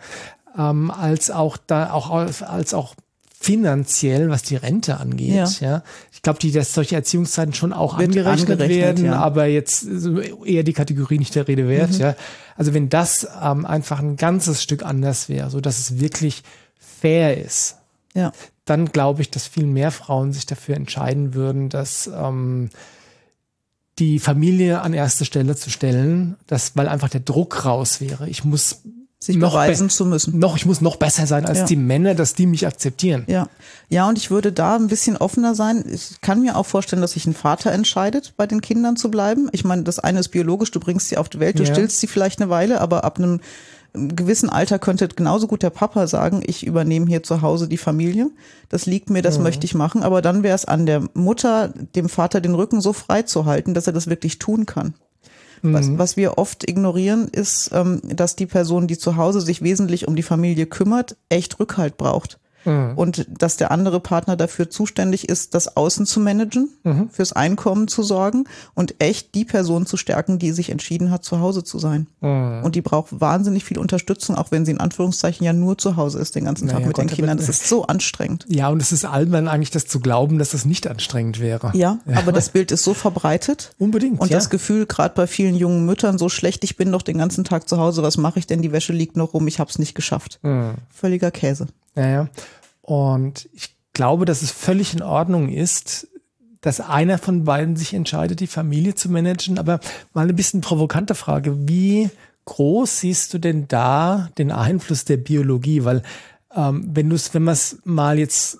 ähm, 0.56 0.90
als 0.90 1.30
auch 1.30 1.56
da 1.56 1.92
auch 1.92 2.10
als 2.10 2.74
auch 2.74 2.94
finanziell, 3.42 4.30
was 4.30 4.44
die 4.44 4.54
Rente 4.54 4.98
angeht. 4.98 5.60
Ja, 5.60 5.68
ja. 5.68 5.82
ich 6.12 6.22
glaube, 6.22 6.38
die, 6.38 6.52
dass 6.52 6.74
solche 6.74 6.94
Erziehungszeiten 6.94 7.54
schon 7.54 7.72
auch 7.72 7.94
angerechnet, 7.94 8.50
angerechnet, 8.50 8.68
werden, 8.68 9.04
ja. 9.06 9.14
aber 9.14 9.46
jetzt 9.46 9.84
eher 10.44 10.62
die 10.62 10.72
Kategorie 10.72 11.18
nicht 11.18 11.34
der 11.34 11.48
Rede 11.48 11.68
wert. 11.68 11.92
Mhm. 11.92 12.00
Ja, 12.00 12.16
also 12.56 12.72
wenn 12.72 12.88
das 12.88 13.26
ähm, 13.42 13.66
einfach 13.66 13.98
ein 13.98 14.16
ganzes 14.16 14.62
Stück 14.62 14.84
anders 14.84 15.28
wäre, 15.28 15.50
so 15.50 15.60
dass 15.60 15.80
es 15.80 15.98
wirklich 15.98 16.44
fair 16.78 17.36
ist, 17.36 17.78
ja. 18.14 18.32
dann 18.64 18.86
glaube 18.86 19.22
ich, 19.22 19.30
dass 19.30 19.48
viel 19.48 19.66
mehr 19.66 19.90
Frauen 19.90 20.32
sich 20.32 20.46
dafür 20.46 20.76
entscheiden 20.76 21.34
würden, 21.34 21.68
dass 21.68 22.06
ähm, 22.06 22.70
die 23.98 24.20
Familie 24.20 24.82
an 24.82 24.94
erste 24.94 25.24
Stelle 25.24 25.56
zu 25.56 25.68
stellen, 25.68 26.36
dass, 26.46 26.76
weil 26.76 26.86
einfach 26.86 27.08
der 27.08 27.20
Druck 27.20 27.64
raus 27.64 28.00
wäre. 28.00 28.28
Ich 28.28 28.44
muss 28.44 28.82
sich 29.22 29.36
noch 29.36 29.52
beweisen 29.52 29.88
zu 29.88 30.04
müssen. 30.04 30.40
Noch, 30.40 30.56
ich 30.56 30.66
muss 30.66 30.80
noch 30.80 30.96
besser 30.96 31.28
sein 31.28 31.46
als 31.46 31.60
ja. 31.60 31.66
die 31.66 31.76
Männer, 31.76 32.16
dass 32.16 32.34
die 32.34 32.46
mich 32.46 32.66
akzeptieren. 32.66 33.22
Ja. 33.28 33.46
Ja, 33.88 34.08
und 34.08 34.18
ich 34.18 34.32
würde 34.32 34.50
da 34.50 34.74
ein 34.74 34.88
bisschen 34.88 35.16
offener 35.16 35.54
sein. 35.54 35.84
Ich 35.88 36.20
kann 36.20 36.42
mir 36.42 36.56
auch 36.56 36.66
vorstellen, 36.66 37.02
dass 37.02 37.12
sich 37.12 37.26
ein 37.26 37.34
Vater 37.34 37.70
entscheidet, 37.70 38.34
bei 38.36 38.48
den 38.48 38.60
Kindern 38.60 38.96
zu 38.96 39.12
bleiben. 39.12 39.48
Ich 39.52 39.64
meine, 39.64 39.84
das 39.84 40.00
eine 40.00 40.18
ist 40.18 40.30
biologisch, 40.30 40.72
du 40.72 40.80
bringst 40.80 41.08
sie 41.08 41.18
auf 41.18 41.28
die 41.28 41.38
Welt, 41.38 41.56
du 41.56 41.62
ja. 41.62 41.72
stillst 41.72 42.00
sie 42.00 42.08
vielleicht 42.08 42.40
eine 42.40 42.50
Weile, 42.50 42.80
aber 42.80 43.04
ab 43.04 43.18
einem 43.18 43.40
gewissen 43.94 44.48
Alter 44.48 44.80
könnte 44.80 45.06
genauso 45.06 45.46
gut 45.46 45.62
der 45.62 45.70
Papa 45.70 46.08
sagen, 46.08 46.42
ich 46.44 46.66
übernehme 46.66 47.06
hier 47.06 47.22
zu 47.22 47.42
Hause 47.42 47.68
die 47.68 47.76
Familie. 47.76 48.28
Das 48.70 48.86
liegt 48.86 49.08
mir, 49.08 49.22
das 49.22 49.36
mhm. 49.36 49.44
möchte 49.44 49.66
ich 49.66 49.74
machen. 49.74 50.02
Aber 50.02 50.20
dann 50.20 50.42
wäre 50.42 50.56
es 50.56 50.64
an 50.64 50.84
der 50.84 51.04
Mutter, 51.14 51.68
dem 51.94 52.08
Vater 52.08 52.40
den 52.40 52.56
Rücken 52.56 52.80
so 52.80 52.92
frei 52.92 53.22
zu 53.22 53.44
halten, 53.44 53.72
dass 53.72 53.86
er 53.86 53.92
das 53.92 54.08
wirklich 54.08 54.40
tun 54.40 54.66
kann. 54.66 54.94
Was, 55.62 55.88
mhm. 55.88 55.98
was 55.98 56.16
wir 56.16 56.38
oft 56.38 56.68
ignorieren, 56.68 57.28
ist, 57.28 57.70
ähm, 57.72 58.00
dass 58.02 58.34
die 58.34 58.46
Person, 58.46 58.88
die 58.88 58.98
zu 58.98 59.16
Hause 59.16 59.40
sich 59.40 59.62
wesentlich 59.62 60.08
um 60.08 60.16
die 60.16 60.22
Familie 60.22 60.66
kümmert, 60.66 61.16
echt 61.28 61.60
Rückhalt 61.60 61.96
braucht. 61.96 62.40
Mhm. 62.64 62.92
Und 62.96 63.26
dass 63.28 63.56
der 63.56 63.70
andere 63.70 64.00
Partner 64.00 64.36
dafür 64.36 64.70
zuständig 64.70 65.28
ist, 65.28 65.54
das 65.54 65.76
Außen 65.76 66.06
zu 66.06 66.20
managen, 66.20 66.70
mhm. 66.84 67.10
fürs 67.10 67.32
Einkommen 67.32 67.88
zu 67.88 68.02
sorgen 68.02 68.44
und 68.74 68.94
echt 68.98 69.34
die 69.34 69.44
Person 69.44 69.86
zu 69.86 69.96
stärken, 69.96 70.38
die 70.38 70.52
sich 70.52 70.70
entschieden 70.70 71.10
hat, 71.10 71.24
zu 71.24 71.40
Hause 71.40 71.64
zu 71.64 71.78
sein. 71.78 72.06
Mhm. 72.20 72.62
Und 72.64 72.74
die 72.74 72.82
braucht 72.82 73.20
wahnsinnig 73.20 73.64
viel 73.64 73.78
Unterstützung, 73.78 74.36
auch 74.36 74.50
wenn 74.50 74.64
sie 74.64 74.72
in 74.72 74.80
Anführungszeichen 74.80 75.44
ja 75.44 75.52
nur 75.52 75.78
zu 75.78 75.96
Hause 75.96 76.18
ist 76.18 76.34
den 76.34 76.44
ganzen 76.44 76.68
Tag 76.68 76.76
naja, 76.76 76.86
mit 76.88 76.96
Gott, 76.96 77.04
den 77.04 77.14
Kindern. 77.14 77.36
Das 77.36 77.48
ist 77.48 77.68
so 77.68 77.86
anstrengend. 77.86 78.46
Ja, 78.48 78.68
und 78.68 78.80
es 78.80 78.92
ist 78.92 79.04
albern 79.04 79.48
eigentlich, 79.48 79.70
das 79.70 79.86
zu 79.86 80.00
glauben, 80.00 80.38
dass 80.38 80.50
das 80.50 80.64
nicht 80.64 80.86
anstrengend 80.86 81.40
wäre. 81.40 81.70
Ja, 81.74 81.98
ja. 82.06 82.18
aber 82.18 82.32
das 82.32 82.50
Bild 82.50 82.72
ist 82.72 82.84
so 82.84 82.94
verbreitet. 82.94 83.74
Unbedingt. 83.78 84.20
Und 84.20 84.30
ja. 84.30 84.36
das 84.36 84.50
Gefühl, 84.50 84.86
gerade 84.86 85.14
bei 85.14 85.26
vielen 85.26 85.54
jungen 85.54 85.84
Müttern, 85.86 86.18
so 86.18 86.28
schlecht, 86.28 86.64
ich 86.64 86.76
bin 86.76 86.92
doch 86.92 87.02
den 87.02 87.18
ganzen 87.18 87.44
Tag 87.44 87.68
zu 87.68 87.78
Hause, 87.78 88.02
was 88.02 88.16
mache 88.16 88.38
ich 88.38 88.46
denn? 88.46 88.62
Die 88.62 88.72
Wäsche 88.72 88.92
liegt 88.92 89.16
noch 89.16 89.34
rum, 89.34 89.46
ich 89.46 89.58
habe 89.58 89.70
es 89.70 89.78
nicht 89.78 89.94
geschafft. 89.94 90.38
Mhm. 90.42 90.74
Völliger 90.90 91.30
Käse. 91.30 91.66
Ja, 91.96 92.08
ja. 92.08 92.28
Und 92.80 93.48
ich 93.52 93.76
glaube, 93.92 94.24
dass 94.24 94.42
es 94.42 94.50
völlig 94.50 94.94
in 94.94 95.02
Ordnung 95.02 95.48
ist, 95.48 96.08
dass 96.60 96.80
einer 96.80 97.18
von 97.18 97.44
beiden 97.44 97.76
sich 97.76 97.92
entscheidet, 97.92 98.40
die 98.40 98.46
Familie 98.46 98.94
zu 98.94 99.10
managen. 99.10 99.58
Aber 99.58 99.80
mal 100.14 100.22
eine 100.22 100.34
bisschen 100.34 100.60
provokante 100.60 101.14
Frage. 101.14 101.68
Wie 101.68 102.08
groß 102.44 103.00
siehst 103.00 103.34
du 103.34 103.38
denn 103.38 103.66
da 103.68 104.30
den 104.38 104.50
Einfluss 104.50 105.04
der 105.04 105.16
Biologie? 105.16 105.84
Weil 105.84 106.02
ähm, 106.54 106.88
wenn 106.92 107.10
du 107.10 107.16
es, 107.16 107.34
wenn 107.34 107.42
man 107.42 107.54
es 107.54 107.78
mal 107.84 108.18
jetzt 108.18 108.58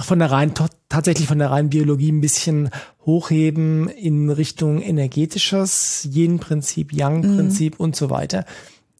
von 0.00 0.18
der 0.18 0.30
rein 0.30 0.52
tatsächlich 0.88 1.28
von 1.28 1.38
der 1.38 1.50
reinen 1.50 1.70
Biologie 1.70 2.10
ein 2.10 2.20
bisschen 2.20 2.70
hochheben 3.06 3.88
in 3.88 4.28
Richtung 4.28 4.82
energetisches 4.82 6.08
Yin-Prinzip, 6.12 6.92
Yang-Prinzip 6.92 7.78
mhm. 7.78 7.84
und 7.84 7.96
so 7.96 8.10
weiter 8.10 8.44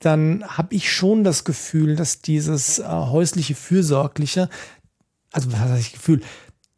dann 0.00 0.44
habe 0.46 0.74
ich 0.74 0.92
schon 0.92 1.24
das 1.24 1.44
Gefühl, 1.44 1.94
dass 1.94 2.20
dieses 2.20 2.78
äh, 2.78 2.84
häusliche 2.84 3.54
Fürsorgliche, 3.54 4.48
also 5.30 5.52
was 5.52 5.60
heißt 5.60 5.86
das 5.86 5.92
Gefühl, 5.92 6.22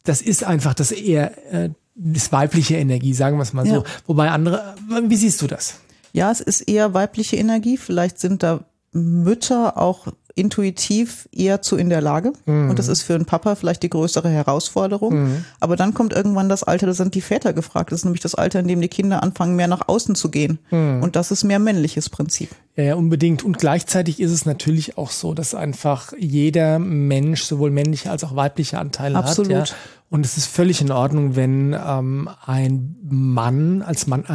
das 0.05 0.21
ist 0.21 0.45
einfach 0.45 0.75
das 0.75 0.93
eher 0.93 1.53
äh, 1.53 1.71
das 1.95 2.33
weibliche 2.33 2.77
Energie, 2.77 3.15
sagen 3.15 3.37
wir 3.37 3.43
es 3.43 3.53
mal 3.53 3.67
ja. 3.67 3.75
so. 3.75 3.85
Wobei 4.07 4.31
andere, 4.31 4.75
wie 5.05 5.17
siehst 5.17 5.41
du 5.43 5.47
das? 5.47 5.81
Ja, 6.13 6.31
es 6.31 6.41
ist 6.41 6.63
eher 6.63 6.95
weibliche 6.95 7.37
Energie. 7.37 7.77
Vielleicht 7.77 8.19
sind 8.19 8.43
da 8.43 8.65
Mütter 8.93 9.79
auch 9.79 10.09
intuitiv 10.35 11.29
eher 11.33 11.63
zu 11.63 11.77
in 11.77 11.89
der 11.89 12.01
Lage. 12.01 12.33
Mhm. 12.47 12.71
Und 12.71 12.79
das 12.79 12.89
ist 12.89 13.03
für 13.03 13.15
einen 13.15 13.25
Papa 13.25 13.55
vielleicht 13.55 13.83
die 13.83 13.91
größere 13.91 14.29
Herausforderung. 14.29 15.23
Mhm. 15.23 15.45
Aber 15.61 15.77
dann 15.77 15.95
kommt 15.95 16.13
irgendwann 16.13 16.49
das 16.49 16.63
Alter, 16.63 16.87
da 16.87 16.95
sind 16.95 17.15
die 17.15 17.21
Väter 17.21 17.53
gefragt. 17.53 17.93
Das 17.93 18.01
ist 18.01 18.05
nämlich 18.05 18.23
das 18.23 18.35
Alter, 18.35 18.61
in 18.61 18.69
dem 18.69 18.81
die 18.81 18.89
Kinder 18.89 19.23
anfangen, 19.23 19.57
mehr 19.57 19.69
nach 19.69 19.89
außen 19.89 20.15
zu 20.15 20.31
gehen. 20.31 20.59
Mhm. 20.71 21.03
Und 21.03 21.17
das 21.17 21.31
ist 21.31 21.45
mehr 21.45 21.59
männliches 21.59 22.11
Prinzip. 22.11 22.51
Ja, 22.77 22.85
ja, 22.85 22.95
unbedingt. 22.95 23.43
Und 23.45 23.59
gleichzeitig 23.59 24.21
ist 24.21 24.31
es 24.31 24.47
natürlich 24.47 24.97
auch 24.97 25.11
so, 25.11 25.35
dass 25.35 25.55
einfach 25.55 26.13
jeder 26.19 26.79
Mensch 26.79 27.43
sowohl 27.43 27.71
männliche 27.71 28.11
als 28.11 28.25
auch 28.25 28.35
weibliche 28.35 28.79
Anteile 28.79 29.19
Absolut. 29.19 29.55
hat. 29.55 29.69
Ja. 29.71 29.77
Und 30.09 30.27
es 30.27 30.37
ist 30.37 30.47
völlig 30.47 30.83
in 30.83 30.91
Ordnung, 30.91 31.37
wenn 31.37 31.75
ähm, 31.75 32.29
ein 32.45 32.97
Mann 33.03 33.81
als 33.81 34.07
Mann 34.07 34.27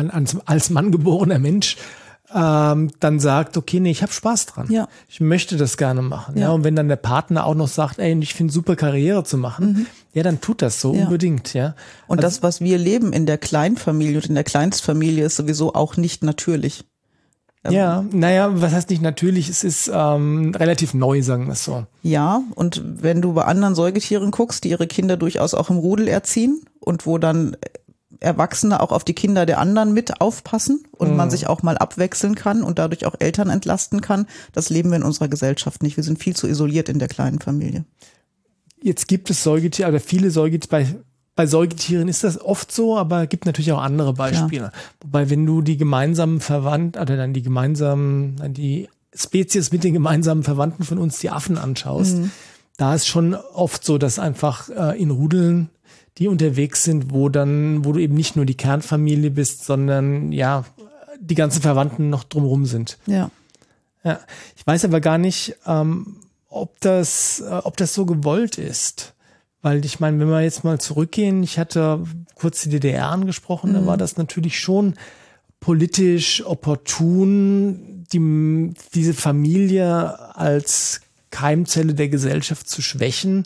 als 0.46 0.70
Mann 0.72 0.92
geborener 0.92 1.38
Mensch 1.38 1.78
ähm, 2.34 2.92
dann 3.00 3.20
sagt, 3.20 3.56
okay, 3.56 3.80
nee, 3.80 3.92
ich 3.92 4.02
habe 4.02 4.12
Spaß 4.12 4.48
dran. 4.48 4.68
Ja. 4.70 4.88
Ich 5.08 5.22
möchte 5.22 5.56
das 5.58 5.78
gerne 5.78 6.02
machen. 6.02 6.38
Ja. 6.38 6.48
ja. 6.48 6.52
Und 6.52 6.64
wenn 6.64 6.76
dann 6.76 6.90
der 6.90 6.98
Partner 6.98 7.46
auch 7.46 7.56
noch 7.56 7.68
sagt, 7.68 8.00
ey, 8.00 8.18
ich 8.20 8.34
finde 8.34 8.52
super 8.52 8.76
Karriere 8.76 9.24
zu 9.24 9.38
machen, 9.38 9.68
mhm. 9.68 9.86
ja, 10.14 10.24
dann 10.24 10.42
tut 10.42 10.62
das 10.62 10.82
so 10.82 10.94
ja. 10.94 11.06
unbedingt, 11.06 11.54
ja. 11.54 11.76
Und 12.08 12.20
also, 12.20 12.28
das, 12.28 12.44
was 12.44 12.62
wir 12.62 12.78
leben 12.78 13.14
in 13.14 13.26
der 13.26 13.38
Kleinfamilie 13.38 14.18
und 14.18 14.28
in 14.28 14.36
der 14.36 14.44
Kleinstfamilie, 14.44 15.26
ist 15.26 15.38
sowieso 15.38 15.74
auch 15.74 15.96
nicht 15.96 16.24
natürlich. 16.24 16.84
Ja, 17.70 18.06
naja, 18.12 18.62
was 18.62 18.72
heißt 18.72 18.90
nicht 18.90 19.02
natürlich? 19.02 19.50
Es 19.50 19.64
ist 19.64 19.92
ähm, 19.94 20.54
relativ 20.56 20.94
neu, 20.94 21.22
sagen 21.22 21.48
wir 21.48 21.54
es 21.54 21.66
so. 21.66 21.86
Ja, 22.02 22.42
und 22.56 22.82
wenn 22.86 23.22
du 23.22 23.34
bei 23.34 23.44
anderen 23.44 23.76
Säugetieren 23.76 24.32
guckst, 24.32 24.64
die 24.64 24.70
ihre 24.70 24.88
Kinder 24.88 25.18
durchaus 25.18 25.54
auch 25.54 25.70
im 25.70 25.78
Rudel 25.78 26.08
erziehen 26.08 26.62
und 26.80 27.06
wo 27.06 27.18
dann 27.18 27.58
Erwachsene 28.20 28.80
auch 28.80 28.92
auf 28.92 29.04
die 29.04 29.14
Kinder 29.14 29.46
der 29.46 29.60
anderen 29.60 29.94
mit 29.94 30.22
aufpassen 30.22 30.84
und 30.92 31.12
mhm. 31.12 31.18
man 31.18 31.30
sich 31.30 31.48
auch 31.48 31.64
mal 31.64 31.78
abwechseln 31.78 32.36
kann 32.36 32.64
und 32.64 32.80
dadurch 32.80 33.06
auch 33.06 33.16
Eltern 33.20 33.50
entlasten 33.50 34.02
kann. 34.02 34.28
Das 34.54 34.70
leben 34.70 34.90
wir 34.90 34.98
in 34.98 35.04
unserer 35.04 35.28
Gesellschaft 35.28 35.84
nicht. 35.84 35.98
Wir 35.98 36.04
sind 36.04 36.20
viel 36.20 36.36
zu 36.36 36.48
isoliert 36.48 36.90
in 36.90 37.00
der 37.00 37.08
kleinen 37.08 37.40
Familie. 37.40 37.86
Jetzt 38.82 39.08
gibt 39.08 39.30
es 39.30 39.44
Säugetiere, 39.44 39.88
aber 39.88 40.00
viele 40.00 40.32
Säugetiere, 40.32 40.70
bei, 40.70 40.96
bei 41.36 41.46
Säugetieren 41.46 42.08
ist 42.08 42.24
das 42.24 42.40
oft 42.40 42.72
so, 42.72 42.98
aber 42.98 43.24
es 43.24 43.30
gibt 43.30 43.46
natürlich 43.46 43.72
auch 43.72 43.82
andere 43.82 44.14
Beispiele. 44.14 44.66
Ja. 44.66 44.72
Wobei, 45.02 45.30
wenn 45.30 45.46
du 45.46 45.62
die 45.62 45.78
gemeinsamen 45.78 46.42
Verwandten, 46.42 47.02
oder 47.02 47.18
dann 47.18 47.34
die 47.34 47.44
gemeinsamen, 47.44 48.54
die 48.54 48.90
Spezies 49.14 49.72
mit 49.72 49.84
den 49.84 49.94
gemeinsamen 49.94 50.44
Verwandten 50.44 50.84
von 50.84 50.98
uns, 50.98 51.20
die 51.20 51.30
Affen 51.30 51.58
anschaust, 51.58 52.18
mhm. 52.18 52.32
da 52.78 52.94
ist 52.94 53.08
schon 53.08 53.34
oft 53.36 53.84
so, 53.84 53.98
dass 53.98 54.20
einfach 54.20 54.70
äh, 54.70 55.02
in 55.02 55.12
Rudeln 55.12 55.70
die 56.18 56.28
unterwegs 56.28 56.84
sind, 56.84 57.12
wo 57.12 57.30
dann, 57.30 57.86
wo 57.86 57.94
du 57.94 58.00
eben 58.00 58.16
nicht 58.16 58.36
nur 58.36 58.46
die 58.46 58.58
Kernfamilie 58.58 59.32
bist, 59.32 59.66
sondern 59.66 60.32
ja, 60.32 60.66
die 61.20 61.36
ganzen 61.36 61.62
Verwandten 61.62 62.10
noch 62.10 62.24
drumherum 62.24 62.66
sind. 62.66 62.98
Ja. 63.06 63.32
Ja. 64.04 64.20
Ich 64.56 64.66
weiß 64.66 64.86
aber 64.86 65.02
gar 65.02 65.18
nicht, 65.18 65.56
ähm, 65.66 66.18
ob 66.50 66.80
das, 66.80 67.42
äh, 67.42 67.62
ob 67.64 67.78
das 67.78 67.94
so 67.94 68.06
gewollt 68.06 68.58
ist. 68.58 69.14
Weil 69.62 69.84
ich 69.86 70.00
meine, 70.00 70.20
wenn 70.20 70.30
wir 70.30 70.42
jetzt 70.42 70.64
mal 70.64 70.80
zurückgehen, 70.80 71.44
ich 71.44 71.60
hatte 71.60 72.04
kurz 72.36 72.62
die 72.62 72.70
DDR 72.70 73.10
angesprochen, 73.10 73.72
mhm. 73.72 73.76
da 73.76 73.86
war 73.86 73.98
das 73.98 74.18
natürlich 74.18 74.60
schon 74.60 74.94
politisch 75.60 76.46
opportun, 76.46 78.06
die, 78.14 78.74
diese 78.94 79.14
Familie 79.14 80.36
als 80.36 81.02
Keimzelle 81.32 81.94
der 81.94 82.10
Gesellschaft 82.10 82.70
zu 82.70 82.82
schwächen, 82.82 83.46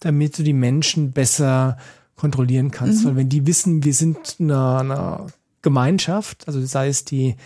damit 0.00 0.38
du 0.38 0.42
die 0.42 0.52
Menschen 0.52 1.12
besser 1.12 1.78
kontrollieren 2.16 2.70
kannst. 2.70 3.02
Mhm. 3.02 3.08
Weil 3.08 3.16
wenn 3.16 3.28
die 3.28 3.46
wissen, 3.46 3.84
wir 3.84 3.94
sind 3.94 4.36
eine, 4.38 4.78
eine 4.78 5.26
Gemeinschaft, 5.62 6.46
also 6.46 6.64
sei 6.64 6.88
es 6.88 7.04
die 7.04 7.36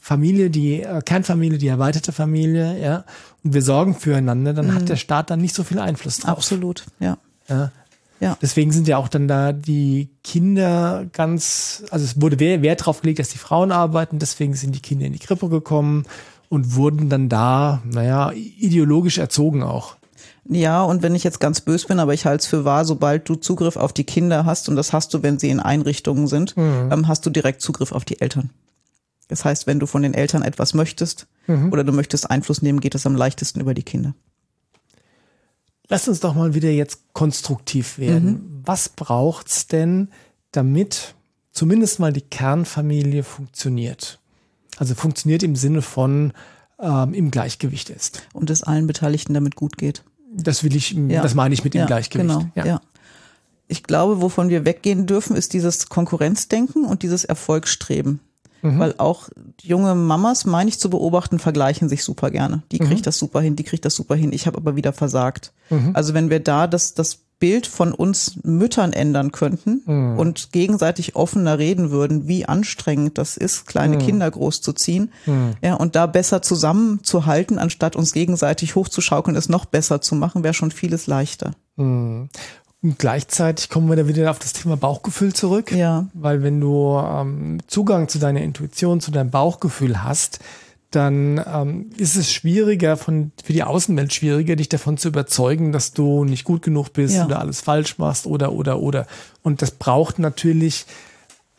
Familie, 0.00 0.50
die 0.50 0.82
äh, 0.82 1.00
Kernfamilie, 1.02 1.58
die 1.58 1.68
erweiterte 1.68 2.12
Familie, 2.12 2.80
ja, 2.80 3.04
und 3.44 3.54
wir 3.54 3.62
sorgen 3.62 3.94
füreinander, 3.94 4.52
dann 4.52 4.68
mhm. 4.68 4.74
hat 4.74 4.88
der 4.88 4.96
Staat 4.96 5.30
dann 5.30 5.40
nicht 5.40 5.54
so 5.54 5.62
viel 5.62 5.78
Einfluss 5.78 6.18
drauf. 6.18 6.38
Absolut, 6.38 6.84
ja. 6.98 7.18
ja. 7.48 7.70
Ja. 8.20 8.38
Deswegen 8.40 8.72
sind 8.72 8.88
ja 8.88 8.96
auch 8.96 9.08
dann 9.08 9.28
da 9.28 9.52
die 9.52 10.08
Kinder 10.24 11.06
ganz, 11.12 11.84
also 11.90 12.04
es 12.04 12.20
wurde 12.20 12.40
Wert 12.40 12.86
drauf 12.86 13.02
gelegt, 13.02 13.18
dass 13.18 13.28
die 13.28 13.38
Frauen 13.38 13.72
arbeiten, 13.72 14.18
deswegen 14.18 14.54
sind 14.54 14.74
die 14.74 14.80
Kinder 14.80 15.06
in 15.06 15.12
die 15.12 15.18
Krippe 15.18 15.48
gekommen 15.48 16.04
und 16.48 16.76
wurden 16.76 17.10
dann 17.10 17.28
da, 17.28 17.82
naja, 17.84 18.32
ideologisch 18.32 19.18
erzogen 19.18 19.62
auch. 19.62 19.96
Ja, 20.48 20.82
und 20.84 21.02
wenn 21.02 21.14
ich 21.14 21.24
jetzt 21.24 21.40
ganz 21.40 21.60
bös 21.60 21.86
bin, 21.86 21.98
aber 21.98 22.14
ich 22.14 22.24
halte 22.24 22.42
es 22.42 22.46
für 22.46 22.64
wahr, 22.64 22.84
sobald 22.84 23.28
du 23.28 23.34
Zugriff 23.34 23.76
auf 23.76 23.92
die 23.92 24.04
Kinder 24.04 24.44
hast, 24.44 24.68
und 24.68 24.76
das 24.76 24.92
hast 24.92 25.12
du, 25.12 25.22
wenn 25.22 25.38
sie 25.38 25.50
in 25.50 25.60
Einrichtungen 25.60 26.28
sind, 26.28 26.56
mhm. 26.56 26.90
ähm, 26.92 27.08
hast 27.08 27.26
du 27.26 27.30
direkt 27.30 27.60
Zugriff 27.60 27.92
auf 27.92 28.04
die 28.04 28.20
Eltern. 28.20 28.50
Das 29.28 29.44
heißt, 29.44 29.66
wenn 29.66 29.80
du 29.80 29.86
von 29.86 30.02
den 30.02 30.14
Eltern 30.14 30.42
etwas 30.42 30.72
möchtest 30.72 31.26
mhm. 31.46 31.72
oder 31.72 31.82
du 31.82 31.92
möchtest 31.92 32.30
Einfluss 32.30 32.62
nehmen, 32.62 32.80
geht 32.80 32.94
es 32.94 33.06
am 33.06 33.16
leichtesten 33.16 33.60
über 33.60 33.74
die 33.74 33.82
Kinder. 33.82 34.14
Lass 35.88 36.08
uns 36.08 36.20
doch 36.20 36.34
mal 36.34 36.54
wieder 36.54 36.70
jetzt 36.70 37.00
konstruktiv 37.12 37.98
werden. 37.98 38.30
Mhm. 38.30 38.62
Was 38.64 38.88
braucht's 38.88 39.66
denn, 39.66 40.10
damit 40.52 41.14
zumindest 41.52 41.98
mal 41.98 42.12
die 42.12 42.22
Kernfamilie 42.22 43.24
funktioniert? 43.24 44.20
Also 44.78 44.94
funktioniert 44.94 45.42
im 45.42 45.56
Sinne 45.56 45.82
von 45.82 46.32
ähm, 46.78 47.14
im 47.14 47.30
Gleichgewicht 47.30 47.90
ist. 47.90 48.22
Und 48.32 48.50
es 48.50 48.62
allen 48.62 48.86
Beteiligten 48.86 49.34
damit 49.34 49.56
gut 49.56 49.76
geht. 49.76 50.04
Das 50.36 50.62
will 50.62 50.76
ich, 50.76 50.92
ja. 50.92 51.22
das 51.22 51.34
meine 51.34 51.54
ich 51.54 51.64
mit 51.64 51.74
dem 51.74 51.80
ja, 51.80 51.86
Gleichgewicht. 51.86 52.28
Genau, 52.28 52.46
ja. 52.54 52.66
ja. 52.66 52.80
Ich 53.68 53.82
glaube, 53.82 54.20
wovon 54.20 54.48
wir 54.48 54.64
weggehen 54.64 55.06
dürfen, 55.06 55.34
ist 55.34 55.52
dieses 55.52 55.88
Konkurrenzdenken 55.88 56.84
und 56.84 57.02
dieses 57.02 57.24
Erfolgsstreben. 57.24 58.20
Mhm. 58.62 58.78
Weil 58.78 58.94
auch 58.98 59.28
junge 59.62 59.94
Mamas, 59.94 60.44
meine 60.44 60.68
ich 60.68 60.78
zu 60.78 60.90
beobachten, 60.90 61.38
vergleichen 61.38 61.88
sich 61.88 62.04
super 62.04 62.30
gerne. 62.30 62.62
Die 62.72 62.78
kriegt 62.78 63.00
mhm. 63.00 63.04
das 63.04 63.18
super 63.18 63.40
hin, 63.40 63.56
die 63.56 63.64
kriegt 63.64 63.84
das 63.84 63.94
super 63.94 64.14
hin. 64.14 64.32
Ich 64.32 64.46
habe 64.46 64.56
aber 64.56 64.76
wieder 64.76 64.92
versagt. 64.92 65.52
Mhm. 65.70 65.90
Also 65.94 66.14
wenn 66.14 66.30
wir 66.30 66.40
da 66.40 66.66
das, 66.66 66.94
das 66.94 67.26
Bild 67.38 67.66
von 67.66 67.92
uns 67.92 68.38
Müttern 68.44 68.94
ändern 68.94 69.30
könnten 69.30 69.82
mhm. 69.84 70.18
und 70.18 70.52
gegenseitig 70.52 71.16
offener 71.16 71.58
reden 71.58 71.90
würden, 71.90 72.26
wie 72.28 72.46
anstrengend 72.46 73.18
das 73.18 73.36
ist, 73.36 73.66
kleine 73.66 73.96
mhm. 73.96 74.00
Kinder 74.00 74.30
großzuziehen, 74.30 75.12
mhm. 75.26 75.54
ja, 75.60 75.74
und 75.74 75.96
da 75.96 76.06
besser 76.06 76.40
zusammenzuhalten, 76.40 77.58
anstatt 77.58 77.94
uns 77.94 78.12
gegenseitig 78.12 78.74
hochzuschaukeln, 78.74 79.36
es 79.36 79.50
noch 79.50 79.66
besser 79.66 80.00
zu 80.00 80.14
machen, 80.14 80.44
wäre 80.44 80.54
schon 80.54 80.70
vieles 80.70 81.06
leichter. 81.06 81.52
Und 82.82 82.98
gleichzeitig 82.98 83.68
kommen 83.68 83.88
wir 83.88 83.96
da 83.96 84.06
wieder 84.06 84.30
auf 84.30 84.38
das 84.38 84.52
Thema 84.52 84.76
Bauchgefühl 84.76 85.32
zurück. 85.32 85.72
Ja. 85.72 86.06
Weil 86.14 86.42
wenn 86.42 86.60
du 86.60 86.98
ähm, 86.98 87.58
Zugang 87.66 88.08
zu 88.08 88.18
deiner 88.18 88.42
Intuition, 88.42 89.00
zu 89.00 89.10
deinem 89.10 89.30
Bauchgefühl 89.30 90.02
hast, 90.02 90.40
dann 90.90 91.42
ähm, 91.52 91.90
ist 91.96 92.16
es 92.16 92.32
schwieriger, 92.32 92.96
von, 92.96 93.32
für 93.42 93.52
die 93.52 93.64
Außenwelt 93.64 94.12
schwieriger, 94.12 94.56
dich 94.56 94.68
davon 94.68 94.96
zu 94.98 95.08
überzeugen, 95.08 95.72
dass 95.72 95.92
du 95.92 96.24
nicht 96.24 96.44
gut 96.44 96.62
genug 96.62 96.92
bist 96.92 97.16
ja. 97.16 97.26
oder 97.26 97.40
alles 97.40 97.60
falsch 97.60 97.98
machst 97.98 98.26
oder, 98.26 98.52
oder, 98.52 98.80
oder. 98.80 99.06
Und 99.42 99.62
das 99.62 99.72
braucht 99.72 100.18
natürlich, 100.18 100.86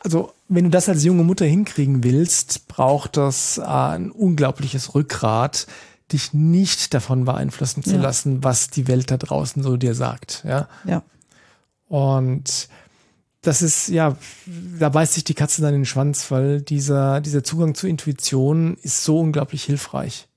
also 0.00 0.32
wenn 0.48 0.64
du 0.64 0.70
das 0.70 0.88
als 0.88 1.04
junge 1.04 1.24
Mutter 1.24 1.44
hinkriegen 1.44 2.02
willst, 2.04 2.68
braucht 2.68 3.16
das 3.16 3.58
äh, 3.58 3.62
ein 3.62 4.10
unglaubliches 4.10 4.94
Rückgrat, 4.94 5.66
dich 6.12 6.32
nicht 6.32 6.94
davon 6.94 7.24
beeinflussen 7.24 7.82
zu 7.82 7.96
ja. 7.96 8.00
lassen, 8.00 8.42
was 8.42 8.70
die 8.70 8.88
Welt 8.88 9.10
da 9.10 9.16
draußen 9.16 9.62
so 9.62 9.76
dir 9.76 9.94
sagt. 9.94 10.44
Ja. 10.46 10.68
ja. 10.84 11.02
Und 11.88 12.68
das 13.42 13.62
ist, 13.62 13.88
ja, 13.88 14.16
da 14.78 14.88
beißt 14.88 15.14
sich 15.14 15.24
die 15.24 15.34
Katze 15.34 15.62
dann 15.62 15.74
in 15.74 15.80
den 15.80 15.86
Schwanz, 15.86 16.30
weil 16.30 16.60
dieser, 16.60 17.20
dieser 17.20 17.44
Zugang 17.44 17.74
zur 17.74 17.88
Intuition 17.88 18.76
ist 18.82 19.04
so 19.04 19.20
unglaublich 19.20 19.64
hilfreich. 19.64 20.28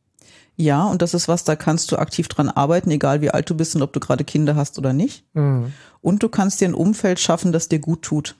Ja, 0.56 0.86
und 0.86 1.02
das 1.02 1.14
ist 1.14 1.28
was, 1.28 1.44
da 1.44 1.56
kannst 1.56 1.92
du 1.92 1.98
aktiv 1.98 2.28
dran 2.28 2.50
arbeiten, 2.50 2.92
egal 2.92 3.22
wie 3.22 3.32
alt 3.32 3.50
du 3.50 3.56
bist 3.56 3.76
und 3.76 3.82
ob 3.82 3.94
du 3.94 4.00
gerade 4.00 4.24
Kinder 4.24 4.56
hast 4.56 4.78
oder 4.78 4.94
nicht. 4.94 5.24
Mhm. 5.34 5.74
Und 6.02 6.22
du 6.24 6.30
kannst 6.30 6.62
dir 6.62 6.68
ein 6.68 6.74
Umfeld 6.74 7.20
schaffen, 7.20 7.52
das 7.52 7.68
dir 7.68 7.80
gut 7.80 8.04
tut. 8.04 8.36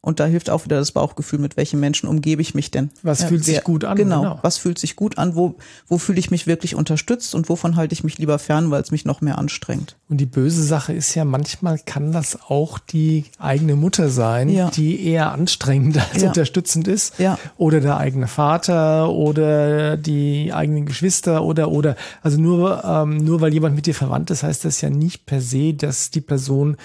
Und 0.00 0.20
da 0.20 0.26
hilft 0.26 0.48
auch 0.48 0.64
wieder 0.64 0.78
das 0.78 0.92
Bauchgefühl, 0.92 1.40
mit 1.40 1.56
welchen 1.56 1.80
Menschen 1.80 2.08
umgebe 2.08 2.40
ich 2.40 2.54
mich 2.54 2.70
denn? 2.70 2.90
Was 3.02 3.22
ja, 3.22 3.26
fühlt 3.26 3.44
sich 3.44 3.64
gut 3.64 3.84
an? 3.84 3.96
Genau. 3.96 4.22
genau. 4.22 4.38
Was 4.42 4.56
fühlt 4.56 4.78
sich 4.78 4.94
gut 4.94 5.18
an? 5.18 5.34
Wo, 5.34 5.56
wo 5.88 5.98
fühle 5.98 6.20
ich 6.20 6.30
mich 6.30 6.46
wirklich 6.46 6.76
unterstützt 6.76 7.34
und 7.34 7.48
wovon 7.48 7.74
halte 7.74 7.94
ich 7.94 8.04
mich 8.04 8.16
lieber 8.16 8.38
fern, 8.38 8.70
weil 8.70 8.80
es 8.80 8.92
mich 8.92 9.04
noch 9.04 9.20
mehr 9.20 9.38
anstrengt? 9.38 9.96
Und 10.08 10.18
die 10.18 10.26
böse 10.26 10.62
Sache 10.62 10.92
ist 10.92 11.16
ja, 11.16 11.24
manchmal 11.24 11.80
kann 11.84 12.12
das 12.12 12.38
auch 12.48 12.78
die 12.78 13.24
eigene 13.40 13.74
Mutter 13.74 14.08
sein, 14.08 14.48
ja. 14.48 14.70
die 14.70 15.04
eher 15.04 15.32
anstrengend 15.32 15.98
als 16.12 16.22
ja. 16.22 16.28
unterstützend 16.28 16.86
ist. 16.86 17.18
Ja. 17.18 17.36
Oder 17.56 17.80
der 17.80 17.96
eigene 17.96 18.28
Vater 18.28 19.10
oder 19.10 19.96
die 19.96 20.52
eigenen 20.52 20.86
Geschwister 20.86 21.42
oder, 21.42 21.72
oder. 21.72 21.96
Also 22.22 22.40
nur, 22.40 22.84
ähm, 22.84 23.16
nur 23.18 23.40
weil 23.40 23.52
jemand 23.52 23.74
mit 23.74 23.86
dir 23.86 23.94
verwandt 23.94 24.30
ist, 24.30 24.44
heißt 24.44 24.64
das 24.64 24.80
ja 24.80 24.90
nicht 24.90 25.26
per 25.26 25.40
se, 25.40 25.74
dass 25.74 26.10
die 26.10 26.20
Person 26.20 26.76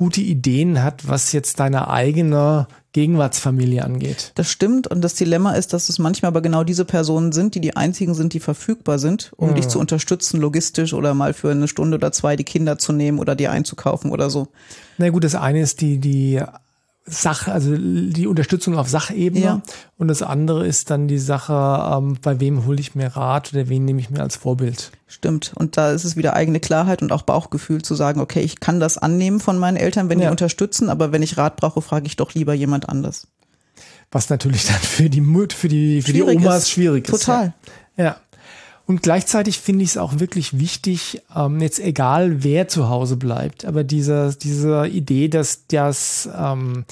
gute 0.00 0.22
Ideen 0.22 0.82
hat, 0.82 1.06
was 1.08 1.32
jetzt 1.32 1.60
deine 1.60 1.90
eigene 1.90 2.68
Gegenwartsfamilie 2.94 3.84
angeht. 3.84 4.32
Das 4.34 4.50
stimmt 4.50 4.86
und 4.86 5.02
das 5.02 5.12
Dilemma 5.14 5.52
ist, 5.52 5.74
dass 5.74 5.90
es 5.90 5.98
manchmal 5.98 6.30
aber 6.30 6.40
genau 6.40 6.64
diese 6.64 6.86
Personen 6.86 7.32
sind, 7.32 7.54
die 7.54 7.60
die 7.60 7.76
einzigen 7.76 8.14
sind, 8.14 8.32
die 8.32 8.40
verfügbar 8.40 8.98
sind, 8.98 9.30
um 9.36 9.50
mhm. 9.50 9.56
dich 9.56 9.68
zu 9.68 9.78
unterstützen, 9.78 10.40
logistisch 10.40 10.94
oder 10.94 11.12
mal 11.12 11.34
für 11.34 11.50
eine 11.50 11.68
Stunde 11.68 11.98
oder 11.98 12.12
zwei 12.12 12.34
die 12.34 12.44
Kinder 12.44 12.78
zu 12.78 12.94
nehmen 12.94 13.18
oder 13.18 13.36
die 13.36 13.48
einzukaufen 13.48 14.10
oder 14.10 14.30
so. 14.30 14.48
Na 14.96 15.10
gut, 15.10 15.22
das 15.22 15.34
eine 15.34 15.60
ist 15.60 15.82
die, 15.82 15.98
die 15.98 16.42
Sache, 17.10 17.52
also 17.52 17.76
die 17.76 18.26
Unterstützung 18.26 18.78
auf 18.78 18.88
Sachebene. 18.88 19.44
Ja. 19.44 19.62
Und 19.98 20.08
das 20.08 20.22
andere 20.22 20.66
ist 20.66 20.90
dann 20.90 21.08
die 21.08 21.18
Sache, 21.18 21.52
ähm, 21.52 22.18
bei 22.22 22.40
wem 22.40 22.66
hole 22.66 22.80
ich 22.80 22.94
mir 22.94 23.08
Rat 23.08 23.52
oder 23.52 23.68
wen 23.68 23.84
nehme 23.84 24.00
ich 24.00 24.10
mir 24.10 24.22
als 24.22 24.36
Vorbild. 24.36 24.92
Stimmt. 25.06 25.52
Und 25.56 25.76
da 25.76 25.90
ist 25.90 26.04
es 26.04 26.16
wieder 26.16 26.34
eigene 26.34 26.60
Klarheit 26.60 27.02
und 27.02 27.12
auch 27.12 27.22
Bauchgefühl 27.22 27.82
zu 27.82 27.94
sagen, 27.94 28.20
okay, 28.20 28.40
ich 28.40 28.60
kann 28.60 28.80
das 28.80 28.96
annehmen 28.96 29.40
von 29.40 29.58
meinen 29.58 29.76
Eltern, 29.76 30.08
wenn 30.08 30.20
ja. 30.20 30.26
die 30.26 30.30
unterstützen, 30.30 30.88
aber 30.88 31.12
wenn 31.12 31.22
ich 31.22 31.36
Rat 31.36 31.56
brauche, 31.56 31.82
frage 31.82 32.06
ich 32.06 32.16
doch 32.16 32.34
lieber 32.34 32.54
jemand 32.54 32.88
anders. 32.88 33.26
Was 34.12 34.30
natürlich 34.30 34.66
dann 34.66 34.80
für 34.80 35.10
die 35.10 35.20
Mut, 35.20 35.52
für 35.52 35.68
die, 35.68 36.02
für 36.02 36.12
die 36.12 36.22
Omas 36.22 36.64
ist. 36.64 36.70
schwierig 36.70 37.08
ist. 37.08 37.10
Total. 37.10 37.54
ja. 37.96 38.04
ja. 38.04 38.16
Und 38.90 39.04
gleichzeitig 39.04 39.60
finde 39.60 39.84
ich 39.84 39.90
es 39.90 39.96
auch 39.98 40.18
wirklich 40.18 40.58
wichtig, 40.58 41.22
ähm, 41.32 41.60
jetzt 41.60 41.78
egal 41.78 42.42
wer 42.42 42.66
zu 42.66 42.88
Hause 42.88 43.16
bleibt, 43.16 43.64
aber 43.64 43.84
diese, 43.84 44.34
diese 44.34 44.88
Idee, 44.88 45.28
dass 45.28 45.68
das, 45.68 46.28
ähm, 46.36 46.84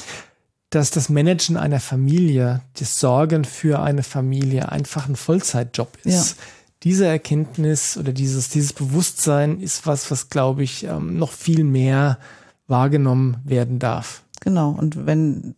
dass 0.70 0.92
das 0.92 1.08
Managen 1.08 1.56
einer 1.56 1.80
Familie, 1.80 2.60
das 2.78 3.00
Sorgen 3.00 3.44
für 3.44 3.82
eine 3.82 4.04
Familie 4.04 4.70
einfach 4.70 5.08
ein 5.08 5.16
Vollzeitjob 5.16 5.98
ist. 6.04 6.36
Ja. 6.36 6.44
Diese 6.84 7.04
Erkenntnis 7.04 7.96
oder 7.96 8.12
dieses, 8.12 8.48
dieses 8.48 8.72
Bewusstsein 8.72 9.58
ist 9.58 9.84
was, 9.84 10.08
was 10.12 10.30
glaube 10.30 10.62
ich 10.62 10.84
ähm, 10.84 11.18
noch 11.18 11.32
viel 11.32 11.64
mehr 11.64 12.20
wahrgenommen 12.68 13.38
werden 13.42 13.80
darf. 13.80 14.22
Genau. 14.38 14.70
Und 14.70 15.04
wenn 15.06 15.56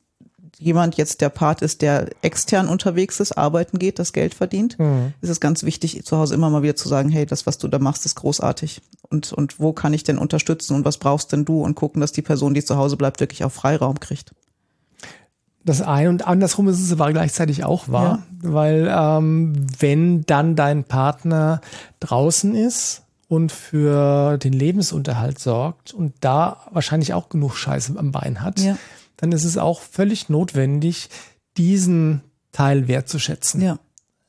jemand 0.61 0.97
jetzt 0.97 1.23
der 1.23 1.31
Part 1.31 1.63
ist, 1.63 1.81
der 1.83 2.11
extern 2.23 2.69
unterwegs 2.69 3.19
ist, 3.19 3.33
arbeiten 3.33 3.79
geht, 3.79 3.99
das 3.99 4.13
Geld 4.13 4.35
verdient, 4.35 4.79
mhm. 4.79 5.15
ist 5.23 5.31
es 5.31 5.41
ganz 5.41 5.63
wichtig, 5.63 6.05
zu 6.05 6.19
Hause 6.19 6.35
immer 6.35 6.51
mal 6.51 6.63
wieder 6.63 6.77
zu 6.77 6.89
sagen, 6.89 7.09
hey, 7.09 7.25
das, 7.25 7.47
was 7.47 7.59
du 7.59 7.67
da 7.67 7.79
machst, 7.79 8.05
ist 8.05 8.17
großartig. 8.17 8.83
Und, 9.09 9.33
und 9.33 9.59
wo 9.59 9.73
kann 9.73 9.95
ich 9.95 10.05
denn 10.05 10.19
unterstützen 10.19 10.77
und 10.77 10.85
was 10.85 10.99
brauchst 10.99 11.33
denn 11.33 11.45
du? 11.45 11.63
Und 11.63 11.75
gucken, 11.75 12.01
dass 12.01 12.13
die 12.13 12.23
Person, 12.23 12.55
die 12.55 12.65
zu 12.65 12.77
Hause 12.77 12.97
bleibt, 12.97 13.21
wirklich 13.21 13.43
auch 13.43 13.51
Freiraum 13.51 13.99
kriegt. 13.99 14.33
Das 15.65 15.83
eine 15.83 16.09
und 16.09 16.27
andersrum 16.27 16.69
ist 16.69 16.81
es 16.81 16.93
aber 16.93 17.11
gleichzeitig 17.13 17.65
auch 17.65 17.89
wahr, 17.89 18.23
ja. 18.43 18.53
weil 18.53 18.91
ähm, 18.91 19.67
wenn 19.79 20.23
dann 20.23 20.57
dein 20.57 20.85
Partner 20.85 21.61
draußen 22.01 22.55
ist 22.55 23.03
und 23.29 23.53
für 23.53 24.39
den 24.39 24.55
Lebensunterhalt 24.55 25.39
sorgt 25.39 25.93
und 25.93 26.15
da 26.21 26.63
wahrscheinlich 26.71 27.13
auch 27.13 27.29
genug 27.29 27.57
Scheiße 27.57 27.95
am 27.99 28.11
Bein 28.11 28.43
hat, 28.43 28.61
ja 28.61 28.77
dann 29.21 29.33
ist 29.33 29.45
es 29.45 29.59
auch 29.59 29.81
völlig 29.81 30.29
notwendig, 30.29 31.09
diesen 31.57 32.23
Teil 32.53 32.89
wertzuschätzen. 32.89 33.61
Ja. 33.61 33.79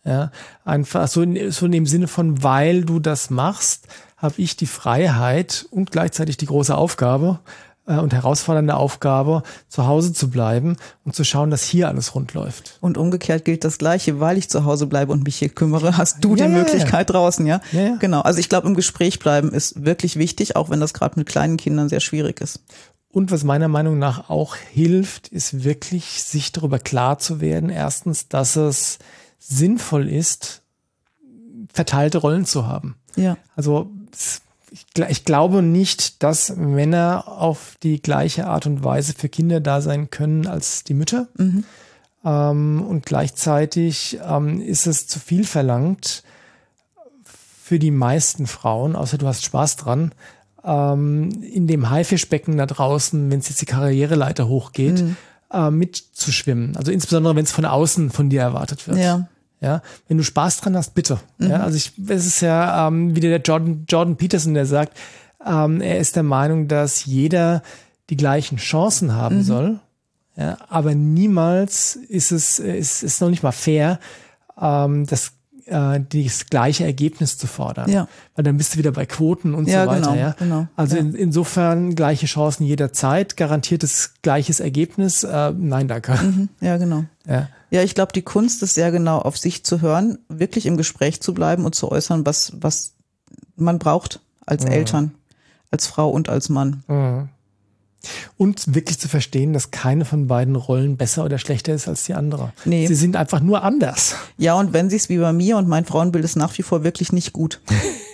Ja, 0.03 0.31
einfach 0.65 1.07
so 1.07 1.21
in, 1.21 1.51
so 1.51 1.67
in 1.67 1.71
dem 1.71 1.85
Sinne 1.85 2.07
von, 2.07 2.41
weil 2.41 2.85
du 2.85 2.99
das 2.99 3.29
machst, 3.29 3.87
habe 4.17 4.33
ich 4.37 4.55
die 4.57 4.65
Freiheit 4.65 5.67
und 5.69 5.91
gleichzeitig 5.91 6.37
die 6.37 6.47
große 6.47 6.75
Aufgabe 6.75 7.39
äh, 7.87 7.97
und 7.97 8.13
herausfordernde 8.13 8.75
Aufgabe, 8.75 9.43
zu 9.67 9.85
Hause 9.85 10.13
zu 10.13 10.29
bleiben 10.29 10.77
und 11.03 11.15
zu 11.15 11.23
schauen, 11.23 11.51
dass 11.51 11.63
hier 11.63 11.87
alles 11.87 12.15
rund 12.15 12.33
läuft. 12.33 12.77
Und 12.81 12.97
umgekehrt 12.97 13.45
gilt 13.45 13.63
das 13.63 13.77
Gleiche, 13.77 14.19
weil 14.19 14.37
ich 14.37 14.49
zu 14.49 14.65
Hause 14.65 14.87
bleibe 14.87 15.11
und 15.11 15.23
mich 15.23 15.37
hier 15.37 15.49
kümmere, 15.49 15.97
hast 15.97 16.23
du 16.23 16.35
ja, 16.35 16.47
die 16.47 16.51
ja, 16.51 16.59
Möglichkeit 16.59 17.09
ja. 17.09 17.13
draußen, 17.13 17.45
ja? 17.45 17.61
ja? 17.71 17.95
Genau. 17.97 18.21
Also 18.21 18.39
ich 18.39 18.49
glaube, 18.49 18.67
im 18.67 18.75
Gespräch 18.75 19.19
bleiben 19.19 19.51
ist 19.51 19.85
wirklich 19.85 20.17
wichtig, 20.17 20.55
auch 20.55 20.69
wenn 20.69 20.79
das 20.79 20.93
gerade 20.93 21.19
mit 21.19 21.27
kleinen 21.27 21.57
Kindern 21.57 21.89
sehr 21.89 21.99
schwierig 21.99 22.41
ist. 22.41 22.61
Und 23.11 23.31
was 23.31 23.43
meiner 23.43 23.67
Meinung 23.67 23.99
nach 23.99 24.29
auch 24.29 24.55
hilft, 24.55 25.27
ist 25.27 25.63
wirklich 25.63 26.23
sich 26.23 26.51
darüber 26.51 26.79
klar 26.79 27.19
zu 27.19 27.41
werden. 27.41 27.69
Erstens, 27.69 28.29
dass 28.29 28.55
es 28.55 28.99
sinnvoll 29.37 30.07
ist, 30.07 30.61
verteilte 31.73 32.19
Rollen 32.19 32.45
zu 32.45 32.67
haben. 32.67 32.95
Ja. 33.15 33.37
Also 33.55 33.89
ich, 34.71 34.85
ich, 35.09 35.25
glaube 35.25 35.61
nicht, 35.61 36.23
dass 36.23 36.55
Männer 36.55 37.27
auf 37.27 37.75
die 37.83 38.01
gleiche 38.01 38.47
Art 38.47 38.65
und 38.65 38.83
Weise 38.83 39.13
für 39.13 39.27
Kinder 39.27 39.59
da 39.59 39.81
sein 39.81 40.09
können 40.09 40.47
als 40.47 40.85
die 40.85 40.93
Mütter. 40.93 41.27
Mhm. 41.37 41.65
Ähm, 42.23 42.85
und 42.87 43.05
gleichzeitig 43.05 44.19
ähm, 44.25 44.61
ist 44.61 44.87
es 44.87 45.07
zu 45.07 45.19
viel 45.19 45.43
verlangt 45.43 46.23
für 47.25 47.79
die 47.79 47.91
meisten 47.91 48.47
Frauen, 48.47 48.95
außer 48.95 49.17
du 49.17 49.27
hast 49.27 49.43
Spaß 49.43 49.77
dran, 49.77 50.13
ähm, 50.63 51.29
in 51.41 51.67
dem 51.67 51.89
Haifischbecken 51.89 52.57
da 52.57 52.65
draußen, 52.65 53.29
wenn 53.31 53.39
es 53.39 53.49
jetzt 53.49 53.61
die 53.61 53.65
Karriereleiter 53.65 54.47
hochgeht, 54.47 55.01
mhm. 55.01 55.15
äh, 55.51 55.71
mitzuschwimmen. 55.71 56.75
Also 56.77 56.91
insbesondere, 56.91 57.35
wenn 57.35 57.43
es 57.45 57.51
von 57.51 57.65
außen 57.65 58.09
von 58.09 58.29
dir 58.29 58.41
erwartet 58.41 58.87
wird. 58.87 58.97
Ja. 58.97 59.27
Ja, 59.59 59.83
wenn 60.07 60.17
du 60.17 60.23
Spaß 60.23 60.61
dran 60.61 60.75
hast, 60.75 60.95
bitte. 60.95 61.19
Mhm. 61.37 61.49
Ja, 61.51 61.57
also 61.57 61.77
ich, 61.77 61.93
es 62.07 62.25
ist 62.25 62.41
ja 62.41 62.87
ähm, 62.87 63.15
wieder 63.15 63.29
der 63.29 63.41
Jordan, 63.41 63.85
Jordan 63.87 64.15
Peterson, 64.15 64.53
der 64.53 64.65
sagt, 64.65 64.97
Ähm, 65.43 65.81
er 65.81 65.97
ist 65.97 66.15
der 66.15 66.21
Meinung, 66.23 66.67
dass 66.67 67.05
jeder 67.05 67.63
die 68.11 68.15
gleichen 68.15 68.57
Chancen 68.57 69.13
haben 69.15 69.37
Mhm. 69.37 69.43
soll. 69.43 69.79
Ja, 70.35 70.57
aber 70.69 70.93
niemals 70.93 71.95
ist 71.95 72.31
es, 72.31 72.59
ist, 72.59 73.01
ist 73.01 73.21
noch 73.21 73.29
nicht 73.29 73.41
mal 73.41 73.51
fair, 73.51 73.99
ähm, 74.59 75.07
das, 75.07 75.31
äh, 75.65 75.99
das 76.09 76.45
gleiche 76.47 76.83
Ergebnis 76.85 77.37
zu 77.37 77.47
fordern. 77.47 77.89
Ja. 77.89 78.07
Weil 78.35 78.43
dann 78.43 78.57
bist 78.57 78.73
du 78.73 78.77
wieder 78.79 78.91
bei 78.91 79.05
Quoten 79.05 79.53
und 79.53 79.67
Ja, 79.67 79.83
so 79.85 79.89
weiter. 79.91 80.01
genau, 80.01 80.15
ja? 80.15 80.35
genau. 80.37 80.67
Also 80.75 80.95
Ja. 80.95 81.01
in, 81.01 81.13
insofern 81.15 81.95
gleiche 81.95 82.25
Chancen 82.25 82.65
jederzeit, 82.65 83.37
garantiertes 83.37 84.13
gleiches 84.21 84.59
Ergebnis. 84.59 85.23
Äh, 85.23 85.53
nein, 85.57 85.87
danke. 85.87 86.13
Mhm. 86.21 86.49
Ja, 86.59 86.77
genau. 86.77 87.05
Ja. 87.27 87.49
Ja, 87.69 87.83
ich 87.83 87.95
glaube, 87.95 88.11
die 88.13 88.21
Kunst 88.21 88.61
ist 88.63 88.73
sehr 88.73 88.91
genau 88.91 89.19
auf 89.19 89.37
sich 89.37 89.63
zu 89.63 89.81
hören, 89.81 90.17
wirklich 90.27 90.65
im 90.65 90.75
Gespräch 90.77 91.21
zu 91.21 91.33
bleiben 91.33 91.63
und 91.65 91.73
zu 91.73 91.89
äußern, 91.89 92.25
was, 92.25 92.51
was 92.59 92.93
man 93.55 93.79
braucht 93.79 94.19
als 94.45 94.65
Eltern, 94.65 95.11
als 95.71 95.87
Frau 95.87 96.09
und 96.09 96.27
als 96.27 96.49
Mann. 96.49 96.83
Mhm. 96.87 97.29
Und 98.37 98.73
wirklich 98.73 98.99
zu 98.99 99.07
verstehen, 99.07 99.53
dass 99.53 99.69
keine 99.71 100.05
von 100.05 100.27
beiden 100.27 100.55
Rollen 100.55 100.97
besser 100.97 101.23
oder 101.23 101.37
schlechter 101.37 101.73
ist 101.73 101.87
als 101.87 102.05
die 102.05 102.13
andere. 102.15 102.51
Nee. 102.65 102.87
Sie 102.87 102.95
sind 102.95 103.15
einfach 103.15 103.39
nur 103.41 103.63
anders. 103.63 104.15
Ja, 104.37 104.55
und 104.55 104.73
wenn 104.73 104.89
sich's 104.89 105.09
wie 105.09 105.17
bei 105.19 105.31
mir 105.33 105.57
und 105.57 105.67
mein 105.67 105.85
Frauenbild 105.85 106.25
ist 106.25 106.35
nach 106.35 106.57
wie 106.57 106.63
vor 106.63 106.83
wirklich 106.83 107.11
nicht 107.13 107.33
gut. 107.33 107.61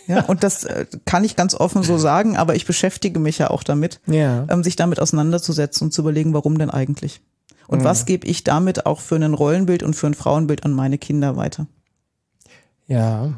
Ja, 0.10 0.22
und 0.24 0.42
das 0.42 0.64
äh, 0.64 0.86
kann 1.04 1.26
ich 1.26 1.36
ganz 1.36 1.54
offen 1.54 1.84
so 1.84 1.98
sagen, 1.98 2.38
aber 2.38 2.56
ich 2.56 2.66
beschäftige 2.66 3.20
mich 3.20 3.40
ja 3.40 3.50
auch 3.50 3.62
damit, 3.62 4.00
Ja. 4.06 4.46
ähm, 4.48 4.64
sich 4.64 4.78
damit 4.78 5.02
auseinanderzusetzen 5.02 5.88
und 5.88 5.92
zu 5.92 6.00
überlegen, 6.02 6.34
warum 6.34 6.58
denn 6.58 6.70
eigentlich? 6.70 7.20
Und 7.68 7.84
was 7.84 8.06
gebe 8.06 8.26
ich 8.26 8.46
damit 8.46 8.86
auch 8.86 9.02
für 9.02 9.18
ein 9.18 9.34
Rollenbild 9.34 9.84
und 9.84 9.96
für 9.98 10.08
ein 10.08 10.14
Frauenbild 10.14 10.64
an 10.64 10.72
meine 10.72 10.98
Kinder 10.98 11.36
weiter? 11.36 11.68
Ja. 12.88 13.34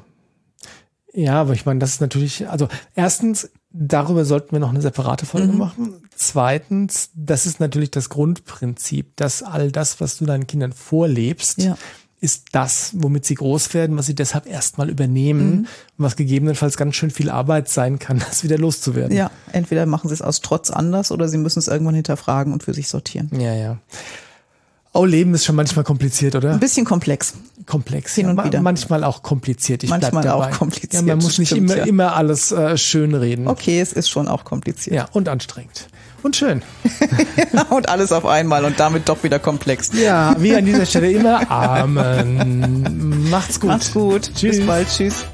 Ja, 1.11 1.41
aber 1.41 1.53
ich 1.53 1.65
meine, 1.65 1.79
das 1.79 1.93
ist 1.93 2.01
natürlich, 2.01 2.47
also 2.47 2.67
erstens, 2.93 3.49
darüber 3.71 4.25
sollten 4.25 4.51
wir 4.53 4.59
noch 4.59 4.69
eine 4.69 4.81
separate 4.81 5.25
Folge 5.25 5.53
Mhm. 5.53 5.57
machen. 5.57 5.93
Zweitens, 6.15 7.09
das 7.15 7.45
ist 7.45 7.59
natürlich 7.59 7.91
das 7.91 8.09
Grundprinzip, 8.09 9.15
dass 9.15 9.43
all 9.43 9.71
das, 9.71 9.99
was 10.01 10.17
du 10.17 10.25
deinen 10.25 10.47
Kindern 10.47 10.73
vorlebst, 10.73 11.61
Ja. 11.61 11.77
ist 12.21 12.47
das, 12.51 12.91
womit 12.95 13.25
sie 13.25 13.35
groß 13.35 13.73
werden, 13.73 13.95
was 13.97 14.05
sie 14.07 14.15
deshalb 14.15 14.45
erstmal 14.45 14.89
übernehmen 14.89 15.49
Mhm. 15.51 15.57
und 15.59 15.67
was 15.97 16.15
gegebenenfalls 16.15 16.75
ganz 16.77 16.95
schön 16.95 17.11
viel 17.11 17.29
Arbeit 17.29 17.69
sein 17.69 17.97
kann, 17.99 18.19
das 18.27 18.43
wieder 18.43 18.57
loszuwerden. 18.57 19.15
Ja, 19.15 19.31
entweder 19.53 19.85
machen 19.85 20.09
sie 20.09 20.13
es 20.15 20.21
aus 20.21 20.41
Trotz 20.41 20.69
anders 20.69 21.11
oder 21.11 21.27
sie 21.29 21.37
müssen 21.37 21.59
es 21.59 21.67
irgendwann 21.67 21.95
hinterfragen 21.95 22.51
und 22.53 22.63
für 22.63 22.73
sich 22.73 22.89
sortieren. 22.89 23.29
Ja, 23.39 23.53
ja. 23.53 23.77
Oh, 24.91 25.05
Leben 25.05 25.33
ist 25.35 25.45
schon 25.45 25.55
manchmal 25.55 25.85
kompliziert, 25.85 26.35
oder? 26.35 26.51
Ein 26.53 26.59
bisschen 26.59 26.83
komplex. 26.85 27.35
Komplex. 27.69 28.15
Hin 28.15 28.27
und 28.27 28.35
ma- 28.35 28.43
wieder. 28.43 28.61
Manchmal 28.61 29.05
auch 29.05 29.23
kompliziert. 29.23 29.83
Ich 29.83 29.89
Manchmal 29.89 30.27
auch 30.27 30.51
kompliziert, 30.51 31.05
Ja, 31.05 31.15
man 31.15 31.23
muss 31.23 31.37
nicht 31.39 31.47
stimmt, 31.49 31.69
immer, 31.71 31.77
ja. 31.79 31.85
immer 31.85 32.15
alles 32.15 32.51
äh, 32.51 32.77
schön 32.77 33.13
reden. 33.15 33.47
Okay, 33.47 33.79
es 33.79 33.93
ist 33.93 34.09
schon 34.09 34.27
auch 34.27 34.43
kompliziert. 34.43 34.95
Ja, 34.95 35.07
und 35.13 35.29
anstrengend. 35.29 35.87
Und 36.21 36.35
schön. 36.35 36.61
und 37.69 37.87
alles 37.87 38.11
auf 38.11 38.25
einmal 38.25 38.65
und 38.65 38.77
damit 38.77 39.07
doch 39.07 39.23
wieder 39.23 39.39
komplex. 39.39 39.91
Ja, 39.93 40.35
wie 40.39 40.53
an 40.53 40.65
dieser 40.65 40.85
Stelle 40.85 41.11
immer. 41.11 41.49
Amen. 41.49 43.29
Macht's 43.29 43.59
gut. 43.59 43.69
Macht's 43.69 43.93
gut. 43.93 44.29
Tschüss. 44.35 44.57
Bis 44.57 44.67
bald. 44.67 44.87
Tschüss. 44.89 45.25